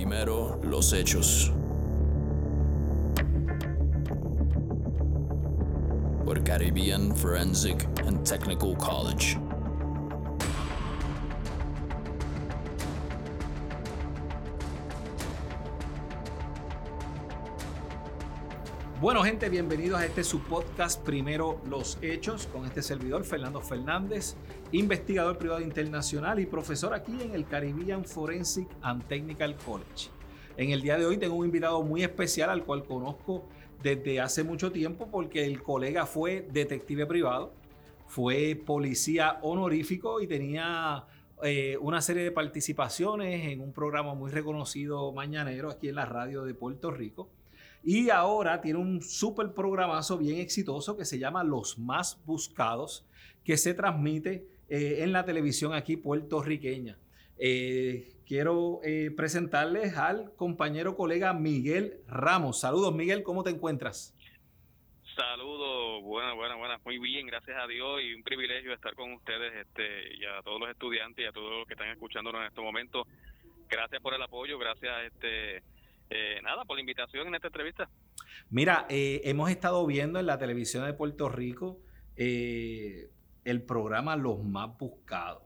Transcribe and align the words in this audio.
Primero 0.00 0.58
los 0.62 0.94
hechos. 0.94 1.52
Por 6.24 6.42
Caribbean 6.42 7.14
Forensic 7.14 7.86
and 8.06 8.24
Technical 8.24 8.74
College. 8.78 9.36
Bueno, 19.00 19.22
gente, 19.22 19.48
bienvenidos 19.48 19.98
a 19.98 20.04
este 20.04 20.22
su 20.22 20.40
podcast 20.40 21.02
Primero 21.02 21.62
los 21.66 21.96
Hechos 22.02 22.46
con 22.46 22.66
este 22.66 22.82
servidor 22.82 23.24
Fernando 23.24 23.62
Fernández, 23.62 24.36
investigador 24.72 25.38
privado 25.38 25.62
internacional 25.62 26.38
y 26.38 26.44
profesor 26.44 26.92
aquí 26.92 27.16
en 27.22 27.34
el 27.34 27.46
Caribbean 27.46 28.04
Forensic 28.04 28.68
and 28.82 29.02
Technical 29.06 29.56
College. 29.56 30.10
En 30.58 30.68
el 30.68 30.82
día 30.82 30.98
de 30.98 31.06
hoy 31.06 31.16
tengo 31.16 31.36
un 31.36 31.46
invitado 31.46 31.82
muy 31.82 32.02
especial 32.02 32.50
al 32.50 32.62
cual 32.62 32.84
conozco 32.84 33.48
desde 33.82 34.20
hace 34.20 34.44
mucho 34.44 34.70
tiempo 34.70 35.08
porque 35.10 35.46
el 35.46 35.62
colega 35.62 36.04
fue 36.04 36.46
detective 36.52 37.06
privado, 37.06 37.54
fue 38.06 38.54
policía 38.54 39.38
honorífico 39.40 40.20
y 40.20 40.26
tenía 40.26 41.06
eh, 41.42 41.78
una 41.80 42.02
serie 42.02 42.22
de 42.22 42.32
participaciones 42.32 43.46
en 43.46 43.62
un 43.62 43.72
programa 43.72 44.12
muy 44.12 44.30
reconocido 44.30 45.10
mañanero 45.12 45.70
aquí 45.70 45.88
en 45.88 45.94
la 45.94 46.04
radio 46.04 46.44
de 46.44 46.52
Puerto 46.52 46.90
Rico. 46.90 47.30
Y 47.82 48.10
ahora 48.10 48.60
tiene 48.60 48.78
un 48.78 49.02
súper 49.02 49.52
programazo 49.52 50.18
bien 50.18 50.38
exitoso 50.38 50.96
que 50.96 51.04
se 51.04 51.18
llama 51.18 51.44
Los 51.44 51.78
Más 51.78 52.22
Buscados, 52.26 53.06
que 53.44 53.56
se 53.56 53.74
transmite 53.74 54.46
eh, 54.68 55.02
en 55.02 55.12
la 55.12 55.24
televisión 55.24 55.72
aquí 55.72 55.96
puertorriqueña. 55.96 56.98
Eh, 57.38 58.16
quiero 58.26 58.80
eh, 58.84 59.10
presentarles 59.16 59.96
al 59.96 60.34
compañero 60.36 60.94
colega 60.94 61.32
Miguel 61.32 62.00
Ramos. 62.06 62.60
Saludos, 62.60 62.94
Miguel, 62.94 63.22
¿cómo 63.22 63.42
te 63.42 63.50
encuentras? 63.50 64.14
Saludos, 65.16 66.02
buenas, 66.02 66.36
buenas, 66.36 66.58
buenas, 66.58 66.84
muy 66.84 66.98
bien, 66.98 67.26
gracias 67.26 67.56
a 67.58 67.66
Dios 67.66 68.00
y 68.02 68.14
un 68.14 68.22
privilegio 68.22 68.72
estar 68.72 68.94
con 68.94 69.12
ustedes 69.12 69.66
este, 69.66 70.14
y 70.16 70.24
a 70.24 70.42
todos 70.42 70.60
los 70.60 70.70
estudiantes 70.70 71.24
y 71.24 71.28
a 71.28 71.32
todos 71.32 71.50
los 71.50 71.66
que 71.66 71.74
están 71.74 71.88
escuchándonos 71.88 72.42
en 72.42 72.48
este 72.48 72.60
momento. 72.60 73.06
Gracias 73.68 74.00
por 74.00 74.14
el 74.14 74.22
apoyo, 74.22 74.58
gracias 74.58 75.12
este, 75.12 75.62
eh, 76.10 76.40
nada, 76.42 76.64
por 76.64 76.76
la 76.76 76.80
invitación 76.80 77.28
en 77.28 77.36
esta 77.36 77.46
entrevista. 77.46 77.88
Mira, 78.50 78.86
eh, 78.88 79.20
hemos 79.24 79.48
estado 79.50 79.86
viendo 79.86 80.18
en 80.18 80.26
la 80.26 80.38
televisión 80.38 80.84
de 80.84 80.92
Puerto 80.92 81.28
Rico 81.28 81.78
eh, 82.16 83.10
el 83.44 83.62
programa 83.62 84.16
Los 84.16 84.42
Más 84.42 84.76
Buscados. 84.76 85.44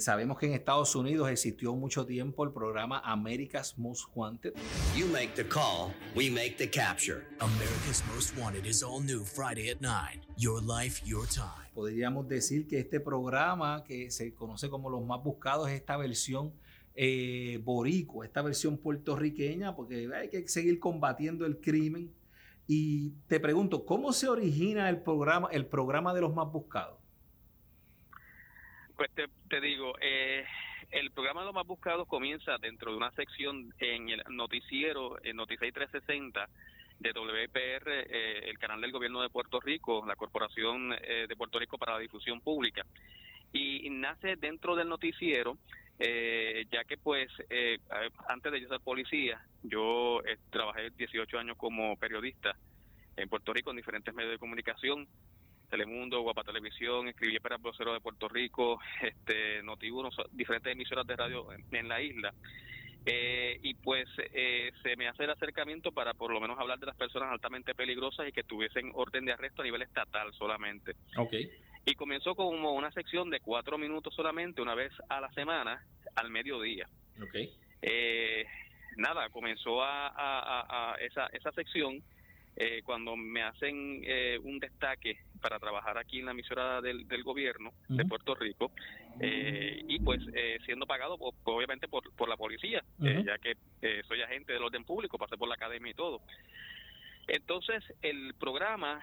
sabemos 0.00 0.38
que 0.38 0.46
en 0.46 0.54
Estados 0.54 0.96
Unidos 0.96 1.28
existió 1.30 1.74
mucho 1.74 2.06
tiempo 2.06 2.44
el 2.44 2.52
programa 2.52 3.00
America's 3.04 3.76
Most 3.78 4.06
Wanted. 4.14 4.54
You 4.96 5.06
make 5.06 5.34
the 5.34 5.44
call, 5.44 5.92
we 6.16 6.30
make 6.30 6.56
the 6.56 6.68
capture. 6.68 7.26
America's 7.40 8.02
Most 8.14 8.36
Wanted 8.36 8.66
is 8.66 8.82
all 8.82 9.00
new 9.00 9.24
Friday 9.24 9.70
at 9.70 9.80
9. 9.80 10.22
Your 10.36 10.62
life, 10.62 11.02
your 11.04 11.26
time. 11.28 11.68
Podríamos 11.74 12.26
decir 12.28 12.66
que 12.66 12.80
este 12.80 12.98
programa, 12.98 13.84
que 13.84 14.10
se 14.10 14.34
conoce 14.34 14.68
como 14.68 14.90
Los 14.90 15.04
Más 15.04 15.22
Buscados, 15.22 15.68
es 15.68 15.74
esta 15.74 15.96
versión 15.96 16.52
eh, 17.00 17.60
boricua, 17.62 18.26
esta 18.26 18.42
versión 18.42 18.76
puertorriqueña, 18.76 19.76
porque 19.76 20.10
hay 20.12 20.28
que 20.30 20.48
seguir 20.48 20.80
combatiendo 20.80 21.46
el 21.46 21.60
crimen. 21.60 22.12
Y 22.66 23.12
te 23.28 23.38
pregunto, 23.38 23.86
¿cómo 23.86 24.12
se 24.12 24.28
origina 24.28 24.88
el 24.88 25.00
programa, 25.00 25.48
el 25.52 25.66
programa 25.66 26.12
de 26.12 26.22
los 26.22 26.34
más 26.34 26.50
buscados? 26.50 26.98
Pues 28.96 29.10
te, 29.14 29.60
digo, 29.60 29.92
eh, 30.00 30.44
el 30.90 31.12
programa 31.12 31.42
de 31.42 31.46
los 31.46 31.54
más 31.54 31.68
buscados 31.68 32.08
comienza 32.08 32.58
dentro 32.58 32.90
de 32.90 32.96
una 32.96 33.12
sección 33.12 33.72
en 33.78 34.08
el 34.08 34.24
noticiero, 34.30 35.22
en 35.22 35.36
Noticias 35.36 35.72
360 35.72 36.48
de 36.98 37.12
WPR, 37.12 37.90
eh, 37.90 38.50
el 38.50 38.58
canal 38.58 38.80
del 38.80 38.90
gobierno 38.90 39.22
de 39.22 39.30
Puerto 39.30 39.60
Rico, 39.60 40.04
la 40.04 40.16
Corporación 40.16 40.90
de 40.90 41.36
Puerto 41.36 41.60
Rico 41.60 41.78
para 41.78 41.92
la 41.92 42.00
Difusión 42.00 42.40
Pública. 42.40 42.84
Y 43.52 43.88
nace 43.88 44.34
dentro 44.34 44.74
del 44.74 44.88
noticiero 44.88 45.58
eh, 45.98 46.64
ya 46.70 46.84
que 46.84 46.96
pues 46.96 47.28
eh, 47.50 47.78
antes 48.28 48.52
de 48.52 48.60
yo 48.60 48.68
ser 48.68 48.80
policía, 48.80 49.40
yo 49.64 50.22
eh, 50.24 50.36
trabajé 50.50 50.90
18 50.90 51.38
años 51.38 51.56
como 51.56 51.96
periodista 51.96 52.56
en 53.16 53.28
Puerto 53.28 53.52
Rico 53.52 53.70
en 53.70 53.78
diferentes 53.78 54.14
medios 54.14 54.32
de 54.32 54.38
comunicación, 54.38 55.08
Telemundo, 55.68 56.22
Guapa 56.22 56.44
Televisión, 56.44 57.08
escribí 57.08 57.40
para 57.40 57.56
el 57.56 57.62
vocero 57.62 57.92
de 57.92 58.00
Puerto 58.00 58.28
Rico, 58.28 58.78
este 59.02 59.62
Noti1, 59.64 60.28
diferentes 60.30 60.72
emisoras 60.72 61.06
de 61.06 61.16
radio 61.16 61.48
en, 61.72 61.88
la 61.88 62.00
isla. 62.00 62.32
y 63.04 63.74
pues 63.74 64.08
se 64.14 64.96
me 64.96 65.08
hace 65.08 65.24
el 65.24 65.30
acercamiento 65.30 65.90
para 65.90 66.14
por 66.14 66.32
lo 66.32 66.40
menos 66.40 66.58
hablar 66.60 66.78
de 66.78 66.86
las 66.86 66.96
personas 66.96 67.30
altamente 67.32 67.74
peligrosas 67.74 68.28
y 68.28 68.32
que 68.32 68.44
tuviesen 68.44 68.92
orden 68.94 69.24
de 69.24 69.32
arresto 69.32 69.62
a 69.62 69.64
nivel 69.64 69.82
estatal 69.82 70.32
solamente. 70.32 70.94
Okay 71.16 71.50
y 71.84 71.94
comenzó 71.94 72.34
como 72.34 72.72
una 72.72 72.90
sección 72.92 73.30
de 73.30 73.40
cuatro 73.40 73.78
minutos 73.78 74.14
solamente, 74.14 74.60
una 74.60 74.74
vez 74.74 74.92
a 75.08 75.20
la 75.20 75.30
semana, 75.32 75.82
al 76.16 76.30
mediodía. 76.30 76.86
Okay. 77.28 77.52
Eh, 77.82 78.44
nada, 78.96 79.28
comenzó 79.30 79.82
a, 79.82 80.96
esa, 81.00 81.26
esa 81.28 81.52
sección 81.52 82.02
eh, 82.56 82.82
cuando 82.84 83.16
me 83.16 83.42
hacen 83.42 84.02
eh, 84.04 84.38
un 84.42 84.58
destaque 84.58 85.18
para 85.40 85.60
trabajar 85.60 85.96
aquí 85.96 86.18
en 86.18 86.26
la 86.26 86.32
emisora 86.32 86.80
del, 86.80 87.06
gobierno 87.22 87.72
de 87.88 88.04
Puerto 88.04 88.34
Rico 88.34 88.72
y 89.20 89.98
pues 90.00 90.20
siendo 90.66 90.86
pagado 90.86 91.16
obviamente 91.44 91.86
por, 91.86 92.12
por 92.14 92.28
la 92.28 92.36
policía, 92.36 92.82
ya 92.98 93.38
que 93.38 93.54
soy 94.08 94.22
agente 94.22 94.52
del 94.52 94.64
orden 94.64 94.84
público, 94.84 95.18
pasé 95.18 95.36
por 95.36 95.48
la 95.48 95.54
academia 95.54 95.92
y 95.92 95.94
todo. 95.94 96.20
Entonces 97.28 97.84
el 98.02 98.34
programa, 98.34 99.00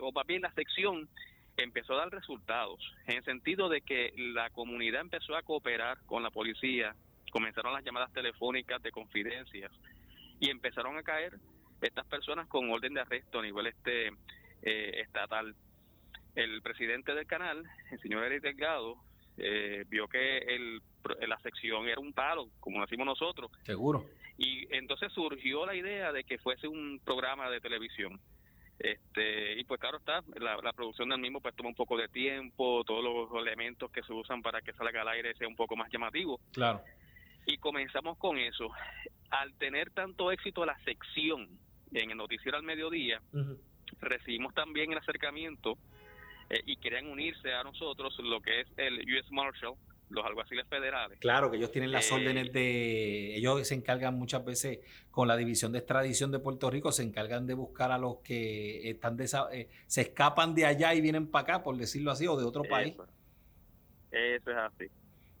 o 0.00 0.12
más 0.12 0.26
bien 0.26 0.42
la 0.42 0.52
sección, 0.52 1.08
empezó 1.58 1.94
a 1.94 1.98
dar 1.98 2.10
resultados, 2.10 2.80
en 3.06 3.16
el 3.18 3.24
sentido 3.24 3.68
de 3.68 3.82
que 3.82 4.12
la 4.16 4.48
comunidad 4.50 5.00
empezó 5.00 5.36
a 5.36 5.42
cooperar 5.42 5.98
con 6.06 6.22
la 6.22 6.30
policía, 6.30 6.94
comenzaron 7.32 7.72
las 7.72 7.84
llamadas 7.84 8.12
telefónicas 8.12 8.82
de 8.82 8.92
confidencias 8.92 9.70
y 10.40 10.50
empezaron 10.50 10.96
a 10.96 11.02
caer 11.02 11.34
estas 11.82 12.06
personas 12.06 12.46
con 12.48 12.70
orden 12.70 12.94
de 12.94 13.00
arresto 13.00 13.40
a 13.40 13.42
nivel 13.42 13.66
este 13.66 14.08
eh, 14.62 15.00
estatal. 15.02 15.54
El 16.34 16.62
presidente 16.62 17.14
del 17.14 17.26
canal, 17.26 17.64
el 17.90 18.00
señor 18.00 18.24
Eric 18.24 18.42
Delgado, 18.42 18.96
eh, 19.36 19.84
vio 19.88 20.08
que 20.08 20.38
el, 20.38 20.80
la 21.26 21.38
sección 21.40 21.88
era 21.88 22.00
un 22.00 22.12
palo, 22.12 22.48
como 22.60 22.80
decimos 22.80 23.06
nosotros. 23.06 23.50
Seguro. 23.64 24.04
Y 24.36 24.72
entonces 24.74 25.12
surgió 25.12 25.66
la 25.66 25.74
idea 25.74 26.12
de 26.12 26.22
que 26.22 26.38
fuese 26.38 26.68
un 26.68 27.00
programa 27.04 27.50
de 27.50 27.60
televisión. 27.60 28.20
Este, 28.78 29.58
y 29.58 29.64
pues 29.64 29.80
claro 29.80 29.98
está, 29.98 30.22
la, 30.36 30.72
producción 30.72 31.08
del 31.08 31.18
mismo 31.18 31.40
pues 31.40 31.54
toma 31.56 31.70
un 31.70 31.74
poco 31.74 31.96
de 31.96 32.08
tiempo, 32.08 32.84
todos 32.84 33.02
los 33.02 33.42
elementos 33.42 33.90
que 33.90 34.02
se 34.02 34.12
usan 34.12 34.40
para 34.40 34.60
que 34.62 34.72
salga 34.72 35.02
al 35.02 35.08
aire 35.08 35.34
sea 35.34 35.48
un 35.48 35.56
poco 35.56 35.76
más 35.76 35.90
llamativo. 35.90 36.40
Claro. 36.52 36.82
Y 37.46 37.58
comenzamos 37.58 38.16
con 38.18 38.38
eso. 38.38 38.70
Al 39.30 39.52
tener 39.54 39.90
tanto 39.90 40.30
éxito 40.30 40.64
la 40.64 40.78
sección 40.84 41.48
en 41.92 42.10
el 42.10 42.16
noticiero 42.16 42.56
al 42.56 42.62
mediodía, 42.62 43.20
recibimos 44.00 44.54
también 44.54 44.92
el 44.92 44.98
acercamiento 44.98 45.76
eh, 46.50 46.62
y 46.66 46.76
querían 46.76 47.08
unirse 47.08 47.52
a 47.52 47.64
nosotros 47.64 48.16
lo 48.20 48.40
que 48.40 48.60
es 48.60 48.68
el 48.76 49.00
US 49.00 49.30
Marshal, 49.32 49.74
los 50.10 50.24
alguaciles 50.24 50.66
federales. 50.68 51.18
Claro, 51.18 51.50
que 51.50 51.56
ellos 51.56 51.70
tienen 51.70 51.92
las 51.92 52.10
órdenes 52.10 52.48
eh, 52.48 52.52
de... 52.52 53.36
Ellos 53.36 53.66
se 53.66 53.74
encargan 53.74 54.14
muchas 54.14 54.44
veces 54.44 54.80
con 55.10 55.28
la 55.28 55.36
División 55.36 55.72
de 55.72 55.78
Extradición 55.78 56.30
de 56.30 56.38
Puerto 56.38 56.70
Rico, 56.70 56.92
se 56.92 57.02
encargan 57.02 57.46
de 57.46 57.54
buscar 57.54 57.92
a 57.92 57.98
los 57.98 58.18
que 58.18 58.88
están 58.90 59.16
de, 59.16 59.24
eh, 59.52 59.68
se 59.86 60.00
escapan 60.00 60.54
de 60.54 60.66
allá 60.66 60.94
y 60.94 61.00
vienen 61.00 61.30
para 61.30 61.42
acá, 61.42 61.62
por 61.62 61.76
decirlo 61.76 62.10
así, 62.10 62.26
o 62.26 62.36
de 62.36 62.44
otro 62.44 62.64
país. 62.64 62.94
Eso 64.10 64.50
es 64.50 64.56
así. 64.56 64.86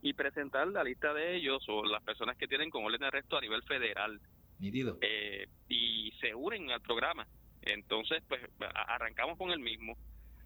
Y 0.02 0.12
presentar 0.12 0.68
la 0.68 0.84
lista 0.84 1.12
de 1.14 1.36
ellos 1.36 1.64
o 1.68 1.84
las 1.84 2.02
personas 2.02 2.36
que 2.36 2.46
tienen 2.46 2.70
con 2.70 2.84
orden 2.84 3.00
de 3.00 3.06
arresto 3.06 3.36
a 3.36 3.40
nivel 3.40 3.62
federal. 3.62 4.20
Eh, 4.60 5.46
y 5.68 6.12
se 6.20 6.34
unen 6.34 6.70
al 6.70 6.80
programa. 6.80 7.26
Entonces, 7.62 8.22
pues 8.28 8.40
arrancamos 8.74 9.38
con 9.38 9.50
el 9.50 9.60
mismo. 9.60 9.96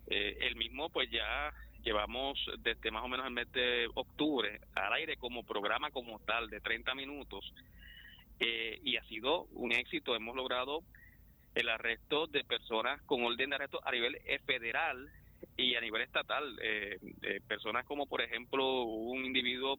el 0.06 0.56
mismo, 0.56 0.90
pues 0.90 1.10
ya 1.10 1.52
llevamos 1.82 2.38
desde 2.58 2.90
más 2.90 3.05
o 3.05 3.08
menos 3.08 3.26
el 3.26 3.32
mes 3.32 3.50
de 3.52 3.88
octubre 3.94 4.61
al 4.75 4.93
aire 4.94 5.17
como 5.17 5.44
programa 5.44 5.90
como 5.90 6.19
tal 6.20 6.49
de 6.50 6.61
30 6.61 6.94
minutos 6.94 7.52
eh, 8.40 8.81
y 8.84 8.96
ha 8.96 9.05
sido 9.05 9.44
un 9.52 9.73
éxito. 9.73 10.14
Hemos 10.17 10.37
logrado 10.37 10.82
el 11.55 11.69
arresto 11.69 12.26
de 12.26 12.44
personas 12.44 13.00
con 13.02 13.25
orden 13.25 13.50
de 13.50 13.56
arresto 13.56 13.81
a 13.84 13.93
nivel 13.93 14.17
eh, 14.25 14.38
federal 14.46 15.08
y 15.56 15.75
a 15.75 15.81
nivel 15.81 16.02
estatal. 16.02 16.58
Eh, 16.62 16.99
personas 17.46 17.85
como, 17.87 18.06
por 18.06 18.23
ejemplo, 18.23 18.82
un 18.82 19.25
individuo 19.25 19.78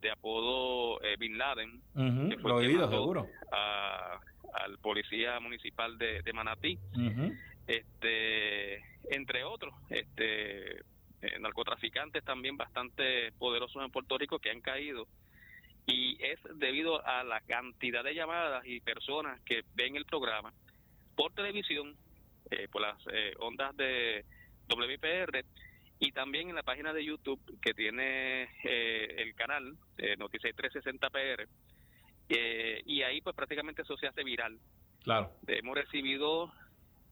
de 0.00 0.10
apodo 0.10 0.98
Bin 1.18 1.36
Laden, 1.36 1.82
que 2.30 2.38
fue 2.38 2.50
Lo 2.50 2.88
seguro. 2.88 3.28
al 3.50 4.78
policía 4.78 5.38
municipal 5.40 5.98
de, 5.98 6.22
de 6.22 6.32
Manatí. 6.32 6.78
este 7.66 8.82
entre 9.10 9.44
otros 9.44 9.74
este 9.90 10.82
eh, 11.24 11.38
narcotraficantes 11.40 12.22
también 12.24 12.56
bastante 12.56 13.32
poderosos 13.32 13.82
en 13.82 13.90
Puerto 13.90 14.18
Rico 14.18 14.38
que 14.38 14.50
han 14.50 14.60
caído 14.60 15.06
y 15.86 16.22
es 16.22 16.38
debido 16.54 17.04
a 17.06 17.24
la 17.24 17.40
cantidad 17.40 18.02
de 18.02 18.14
llamadas 18.14 18.64
y 18.66 18.80
personas 18.80 19.40
que 19.42 19.62
ven 19.74 19.96
el 19.96 20.06
programa 20.06 20.52
por 21.14 21.32
televisión, 21.32 21.96
eh, 22.50 22.68
por 22.70 22.82
las 22.82 22.96
eh, 23.12 23.34
ondas 23.38 23.76
de 23.76 24.24
WPR 24.68 25.44
y 26.00 26.12
también 26.12 26.48
en 26.48 26.54
la 26.54 26.62
página 26.62 26.92
de 26.92 27.04
YouTube 27.04 27.40
que 27.60 27.74
tiene 27.74 28.48
eh, 28.64 29.14
el 29.18 29.34
canal 29.34 29.76
eh, 29.98 30.16
Noticias 30.16 30.54
360PR 30.56 31.46
y 32.86 33.02
ahí 33.02 33.20
pues 33.20 33.36
prácticamente 33.36 33.82
eso 33.82 33.96
se 33.98 34.06
hace 34.06 34.24
viral. 34.24 34.58
Claro. 35.02 35.30
Hemos 35.46 35.76
recibido 35.76 36.52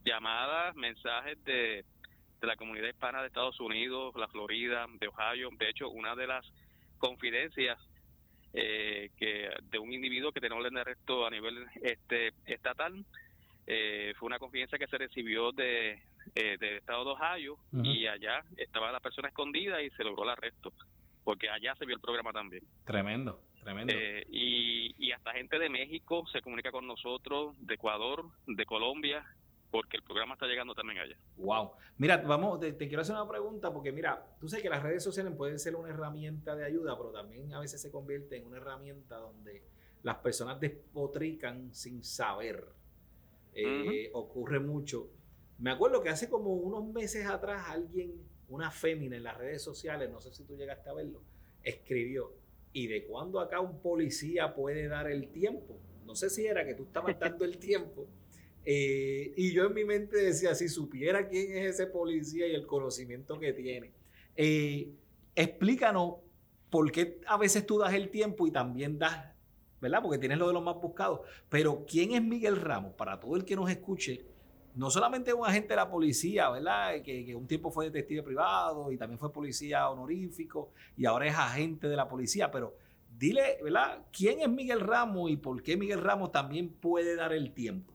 llamadas, 0.04 0.74
mensajes 0.74 1.42
de, 1.44 1.84
de 2.42 2.48
la 2.48 2.56
comunidad 2.56 2.88
hispana 2.88 3.20
de 3.20 3.28
Estados 3.28 3.58
Unidos, 3.60 4.14
la 4.16 4.26
Florida, 4.28 4.86
de 5.00 5.06
Ohio. 5.06 5.48
De 5.58 5.70
hecho, 5.70 5.88
una 5.88 6.16
de 6.16 6.26
las 6.26 6.44
confidencias 6.98 7.78
eh, 8.52 9.10
que 9.16 9.48
de 9.70 9.78
un 9.78 9.92
individuo 9.92 10.32
que 10.32 10.40
tenía 10.40 10.58
orden 10.58 10.74
de 10.74 10.80
arresto 10.80 11.24
a 11.24 11.30
nivel 11.30 11.66
este 11.80 12.34
estatal 12.44 13.04
eh, 13.66 14.12
fue 14.18 14.26
una 14.26 14.38
confidencia 14.38 14.76
que 14.76 14.88
se 14.88 14.98
recibió 14.98 15.52
de 15.52 16.02
eh, 16.34 16.56
del 16.58 16.76
estado 16.76 17.04
de 17.04 17.10
Ohio 17.12 17.56
y 17.82 18.06
allá 18.06 18.44
estaba 18.56 18.92
la 18.92 19.00
persona 19.00 19.28
escondida 19.28 19.80
y 19.80 19.90
se 19.90 20.04
logró 20.04 20.24
el 20.24 20.30
arresto 20.30 20.72
porque 21.24 21.48
allá 21.48 21.74
se 21.76 21.86
vio 21.86 21.94
el 21.94 22.00
programa 22.00 22.32
también. 22.32 22.64
Tremendo 22.84 23.40
tremendo. 23.62 23.92
Eh, 23.96 24.26
y, 24.28 24.94
y 24.98 25.12
hasta 25.12 25.32
gente 25.32 25.58
de 25.58 25.68
México 25.68 26.24
se 26.32 26.42
comunica 26.42 26.70
con 26.70 26.86
nosotros 26.86 27.54
de 27.60 27.74
Ecuador 27.74 28.24
de 28.46 28.66
Colombia 28.66 29.24
porque 29.72 29.96
el 29.96 30.02
programa 30.02 30.34
está 30.34 30.46
llegando 30.46 30.74
también 30.74 30.98
allá. 30.98 31.16
Wow. 31.38 31.72
Mira, 31.96 32.18
vamos, 32.18 32.60
te, 32.60 32.76
quiero 32.76 33.00
hacer 33.00 33.16
una 33.16 33.26
pregunta 33.26 33.72
porque 33.72 33.90
mira, 33.90 34.22
tú 34.38 34.46
sabes 34.46 34.62
que 34.62 34.68
las 34.68 34.82
redes 34.82 35.02
sociales 35.02 35.32
pueden 35.34 35.58
ser 35.58 35.74
una 35.74 35.88
herramienta 35.88 36.54
de 36.54 36.66
ayuda, 36.66 36.94
pero 36.96 37.10
también 37.10 37.52
a 37.54 37.58
veces 37.58 37.80
se 37.80 37.90
convierte 37.90 38.36
en 38.36 38.46
una 38.46 38.58
herramienta 38.58 39.16
donde 39.16 39.62
las 40.02 40.18
personas 40.18 40.60
despotrican 40.60 41.74
sin 41.74 42.04
saber. 42.04 42.68
Eh, 43.54 44.10
ocurre 44.12 44.60
mucho. 44.60 45.10
Me 45.58 45.70
acuerdo 45.70 46.02
que 46.02 46.10
hace 46.10 46.28
como 46.28 46.52
unos 46.52 46.84
meses 46.92 47.26
atrás 47.26 47.64
alguien, 47.68 48.12
una 48.48 48.70
fémina 48.70 49.16
en 49.16 49.22
las 49.22 49.38
redes 49.38 49.62
sociales, 49.62 50.10
no 50.10 50.20
sé 50.20 50.34
si 50.34 50.44
tú 50.44 50.54
llegaste 50.54 50.90
a 50.90 50.92
verlo, 50.92 51.22
escribió, 51.62 52.34
¿y 52.74 52.88
de 52.88 53.06
cuándo 53.06 53.40
acá 53.40 53.60
un 53.60 53.80
policía 53.80 54.54
puede 54.54 54.86
dar 54.88 55.10
el 55.10 55.28
tiempo? 55.32 55.78
No 56.04 56.14
sé 56.14 56.28
si 56.28 56.46
era 56.46 56.66
que 56.66 56.74
tú 56.74 56.82
estabas 56.84 57.18
dando 57.18 57.46
el 57.46 57.56
tiempo 57.58 58.06
eh, 58.64 59.32
y 59.36 59.52
yo 59.52 59.66
en 59.66 59.74
mi 59.74 59.84
mente 59.84 60.16
decía, 60.16 60.54
si 60.54 60.68
supiera 60.68 61.28
quién 61.28 61.56
es 61.56 61.74
ese 61.74 61.86
policía 61.86 62.46
y 62.46 62.54
el 62.54 62.66
conocimiento 62.66 63.38
que 63.38 63.52
tiene. 63.52 63.92
Eh, 64.36 64.92
explícanos 65.34 66.16
por 66.70 66.90
qué 66.92 67.20
a 67.26 67.36
veces 67.36 67.66
tú 67.66 67.78
das 67.78 67.92
el 67.92 68.10
tiempo 68.10 68.46
y 68.46 68.50
también 68.50 68.98
das, 68.98 69.34
¿verdad? 69.80 70.00
Porque 70.02 70.18
tienes 70.18 70.38
lo 70.38 70.46
de 70.46 70.54
los 70.54 70.62
más 70.62 70.76
buscados. 70.76 71.20
Pero 71.48 71.84
¿quién 71.86 72.12
es 72.12 72.22
Miguel 72.22 72.56
Ramos? 72.56 72.94
Para 72.94 73.18
todo 73.18 73.36
el 73.36 73.44
que 73.44 73.56
nos 73.56 73.68
escuche, 73.68 74.24
no 74.74 74.90
solamente 74.90 75.34
un 75.34 75.44
agente 75.44 75.70
de 75.70 75.76
la 75.76 75.90
policía, 75.90 76.48
¿verdad? 76.50 77.02
Que, 77.02 77.26
que, 77.26 77.34
un 77.34 77.46
tiempo 77.46 77.70
fue 77.70 77.86
detective 77.86 78.22
privado 78.22 78.90
y 78.92 78.96
también 78.96 79.18
fue 79.18 79.32
policía 79.32 79.90
honorífico 79.90 80.70
y 80.96 81.04
ahora 81.04 81.26
es 81.26 81.34
agente 81.34 81.88
de 81.88 81.96
la 81.96 82.08
policía, 82.08 82.50
pero 82.50 82.74
dile, 83.18 83.58
¿verdad? 83.62 84.06
¿Quién 84.12 84.40
es 84.40 84.48
Miguel 84.48 84.80
Ramos 84.80 85.30
y 85.30 85.36
por 85.36 85.62
qué 85.62 85.76
Miguel 85.76 86.00
Ramos 86.00 86.32
también 86.32 86.70
puede 86.70 87.16
dar 87.16 87.32
el 87.32 87.52
tiempo? 87.52 87.91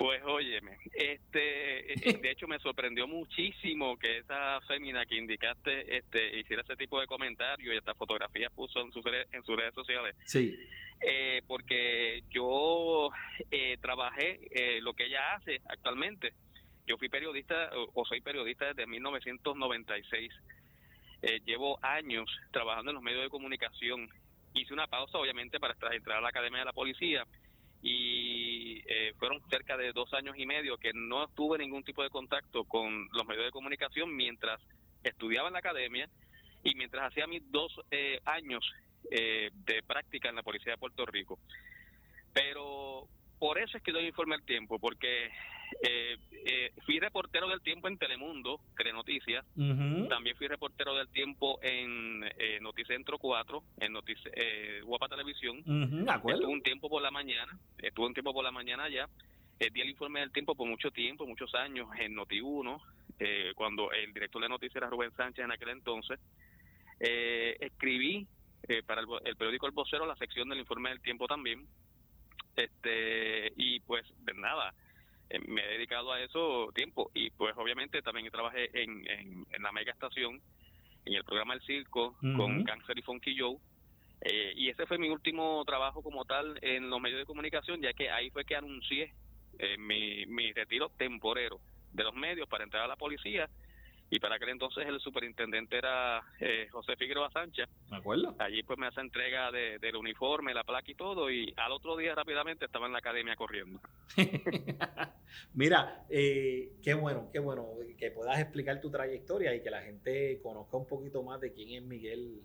Pues 0.00 0.22
óyeme, 0.24 0.78
este, 0.94 1.92
eh, 2.08 2.18
de 2.22 2.30
hecho 2.30 2.48
me 2.48 2.58
sorprendió 2.58 3.06
muchísimo 3.06 3.98
que 3.98 4.16
esa 4.16 4.58
fémina 4.62 5.04
que 5.04 5.16
indicaste 5.16 5.94
este, 5.94 6.38
hiciera 6.38 6.62
ese 6.62 6.74
tipo 6.76 6.98
de 6.98 7.06
comentarios 7.06 7.74
y 7.74 7.76
esta 7.76 7.94
fotografía 7.94 8.48
puso 8.48 8.80
en 8.80 8.90
sus, 8.92 9.04
en 9.30 9.44
sus 9.44 9.58
redes 9.58 9.74
sociales. 9.74 10.16
Sí. 10.24 10.58
Eh, 11.02 11.42
porque 11.46 12.22
yo 12.30 13.10
eh, 13.50 13.76
trabajé 13.82 14.40
eh, 14.52 14.80
lo 14.80 14.94
que 14.94 15.04
ella 15.04 15.34
hace 15.34 15.60
actualmente. 15.68 16.32
Yo 16.86 16.96
fui 16.96 17.10
periodista 17.10 17.68
o, 17.92 18.02
soy 18.06 18.22
periodista 18.22 18.68
desde 18.68 18.86
1996. 18.86 20.32
Eh, 21.20 21.40
llevo 21.44 21.78
años 21.82 22.30
trabajando 22.52 22.90
en 22.90 22.94
los 22.94 23.04
medios 23.04 23.24
de 23.24 23.28
comunicación. 23.28 24.08
Hice 24.54 24.72
una 24.72 24.86
pausa, 24.86 25.18
obviamente, 25.18 25.60
para 25.60 25.74
entrar 25.94 26.16
a 26.16 26.20
la 26.22 26.30
Academia 26.30 26.60
de 26.60 26.64
la 26.64 26.72
Policía 26.72 27.26
y 27.82 28.39
eh, 28.86 29.14
fueron 29.18 29.40
cerca 29.48 29.76
de 29.76 29.92
dos 29.92 30.12
años 30.14 30.36
y 30.36 30.46
medio 30.46 30.76
que 30.78 30.92
no 30.94 31.28
tuve 31.28 31.58
ningún 31.58 31.84
tipo 31.84 32.02
de 32.02 32.10
contacto 32.10 32.64
con 32.64 33.08
los 33.12 33.26
medios 33.26 33.44
de 33.44 33.50
comunicación 33.50 34.14
mientras 34.14 34.60
estudiaba 35.02 35.48
en 35.48 35.54
la 35.54 35.60
academia 35.60 36.08
y 36.62 36.74
mientras 36.74 37.10
hacía 37.10 37.26
mis 37.26 37.42
dos 37.50 37.80
eh, 37.90 38.20
años 38.24 38.64
eh, 39.10 39.50
de 39.52 39.82
práctica 39.82 40.28
en 40.28 40.36
la 40.36 40.42
Policía 40.42 40.72
de 40.72 40.78
Puerto 40.78 41.06
Rico. 41.06 41.38
Pero 42.32 43.08
por 43.38 43.58
eso 43.58 43.78
es 43.78 43.82
que 43.82 43.92
doy 43.92 44.06
informe 44.06 44.34
al 44.34 44.44
tiempo, 44.44 44.78
porque 44.78 45.30
eh, 45.82 46.16
eh, 46.44 46.72
fui 46.84 46.98
reportero 46.98 47.48
del 47.48 47.60
tiempo 47.60 47.88
en 47.88 47.98
Telemundo, 47.98 48.60
Telenoticias. 48.76 49.44
También 49.54 50.36
fui 50.36 50.48
reportero 50.48 50.94
del 50.94 51.08
tiempo 51.08 51.58
en 51.62 52.24
eh, 52.38 52.58
Noticentro 52.60 53.18
4, 53.18 53.62
en 53.78 53.92
Notice, 53.92 54.30
eh, 54.34 54.80
Guapa 54.84 55.08
Televisión. 55.08 55.58
Estuve 55.58 56.46
un 56.46 56.62
tiempo 56.62 56.88
por 56.88 57.02
la 57.02 57.10
mañana, 57.10 57.58
estuve 57.78 58.06
un 58.06 58.14
tiempo 58.14 58.32
por 58.32 58.44
la 58.44 58.50
mañana 58.50 58.88
ya. 58.88 59.08
Eh, 59.58 59.68
di 59.70 59.82
el 59.82 59.90
informe 59.90 60.20
del 60.20 60.32
tiempo 60.32 60.54
por 60.54 60.66
mucho 60.66 60.90
tiempo, 60.90 61.26
muchos 61.26 61.54
años, 61.54 61.88
en 61.98 62.16
Noti1, 62.16 62.80
eh, 63.18 63.52
cuando 63.54 63.92
el 63.92 64.10
director 64.14 64.40
de 64.40 64.48
noticias 64.48 64.76
era 64.76 64.88
Rubén 64.88 65.12
Sánchez 65.12 65.44
en 65.44 65.52
aquel 65.52 65.68
entonces. 65.68 66.18
Eh, 66.98 67.56
escribí 67.60 68.26
eh, 68.68 68.82
para 68.82 69.02
el, 69.02 69.06
el 69.24 69.36
periódico 69.36 69.66
El 69.66 69.72
Vocero 69.72 70.06
la 70.06 70.16
sección 70.16 70.48
del 70.48 70.60
informe 70.60 70.88
del 70.88 71.02
tiempo 71.02 71.26
también. 71.26 71.66
Este, 72.56 73.52
y 73.56 73.80
pues, 73.80 74.06
de 74.24 74.32
nada, 74.34 74.74
me 75.46 75.64
he 75.64 75.68
dedicado 75.68 76.12
a 76.12 76.20
eso 76.20 76.70
tiempo. 76.74 77.10
Y 77.14 77.30
pues 77.30 77.54
obviamente 77.56 78.02
también 78.02 78.30
trabajé 78.30 78.70
en, 78.82 79.08
en, 79.08 79.46
en 79.50 79.62
la 79.62 79.72
mega 79.72 79.92
estación, 79.92 80.40
en 81.04 81.14
el 81.14 81.24
programa 81.24 81.54
El 81.54 81.62
Circo 81.62 82.16
con 82.36 82.64
Cáncer 82.64 82.98
y 82.98 83.02
Funky 83.02 83.38
Joe. 83.38 83.56
Eh, 84.22 84.52
y 84.54 84.68
ese 84.68 84.86
fue 84.86 84.98
mi 84.98 85.08
último 85.08 85.64
trabajo 85.64 86.02
como 86.02 86.24
tal 86.26 86.58
en 86.60 86.90
los 86.90 87.00
medios 87.00 87.20
de 87.20 87.24
comunicación, 87.24 87.80
ya 87.80 87.92
que 87.94 88.10
ahí 88.10 88.30
fue 88.30 88.44
que 88.44 88.54
anuncié 88.54 89.14
eh, 89.58 89.78
mi, 89.78 90.26
mi 90.26 90.52
retiro 90.52 90.90
temporero 90.90 91.58
de 91.92 92.04
los 92.04 92.14
medios 92.14 92.48
para 92.48 92.64
entrar 92.64 92.84
a 92.84 92.88
la 92.88 92.96
policía 92.96 93.48
y 94.10 94.18
para 94.18 94.34
aquel 94.34 94.48
entonces 94.48 94.84
el 94.86 94.98
superintendente 94.98 95.78
era 95.78 96.20
eh, 96.40 96.66
José 96.70 96.96
Figueroa 96.96 97.30
Sánchez. 97.30 97.68
¿Me 97.90 97.98
acuerdo? 97.98 98.34
Allí 98.40 98.64
pues 98.64 98.76
me 98.76 98.88
hace 98.88 99.00
entrega 99.00 99.52
de, 99.52 99.78
del 99.78 99.94
uniforme, 99.94 100.52
la 100.52 100.64
placa 100.64 100.90
y 100.90 100.96
todo, 100.96 101.30
y 101.30 101.54
al 101.56 101.70
otro 101.70 101.96
día 101.96 102.14
rápidamente 102.16 102.64
estaba 102.64 102.86
en 102.86 102.92
la 102.92 102.98
academia 102.98 103.36
corriendo. 103.36 103.80
Mira, 105.54 106.04
eh, 106.10 106.72
qué 106.82 106.94
bueno, 106.94 107.28
qué 107.32 107.38
bueno 107.38 107.68
que 107.96 108.10
puedas 108.10 108.40
explicar 108.40 108.80
tu 108.80 108.90
trayectoria 108.90 109.54
y 109.54 109.62
que 109.62 109.70
la 109.70 109.82
gente 109.82 110.40
conozca 110.42 110.76
un 110.76 110.86
poquito 110.86 111.22
más 111.22 111.40
de 111.40 111.52
quién 111.52 111.70
es 111.70 111.82
Miguel, 111.82 112.42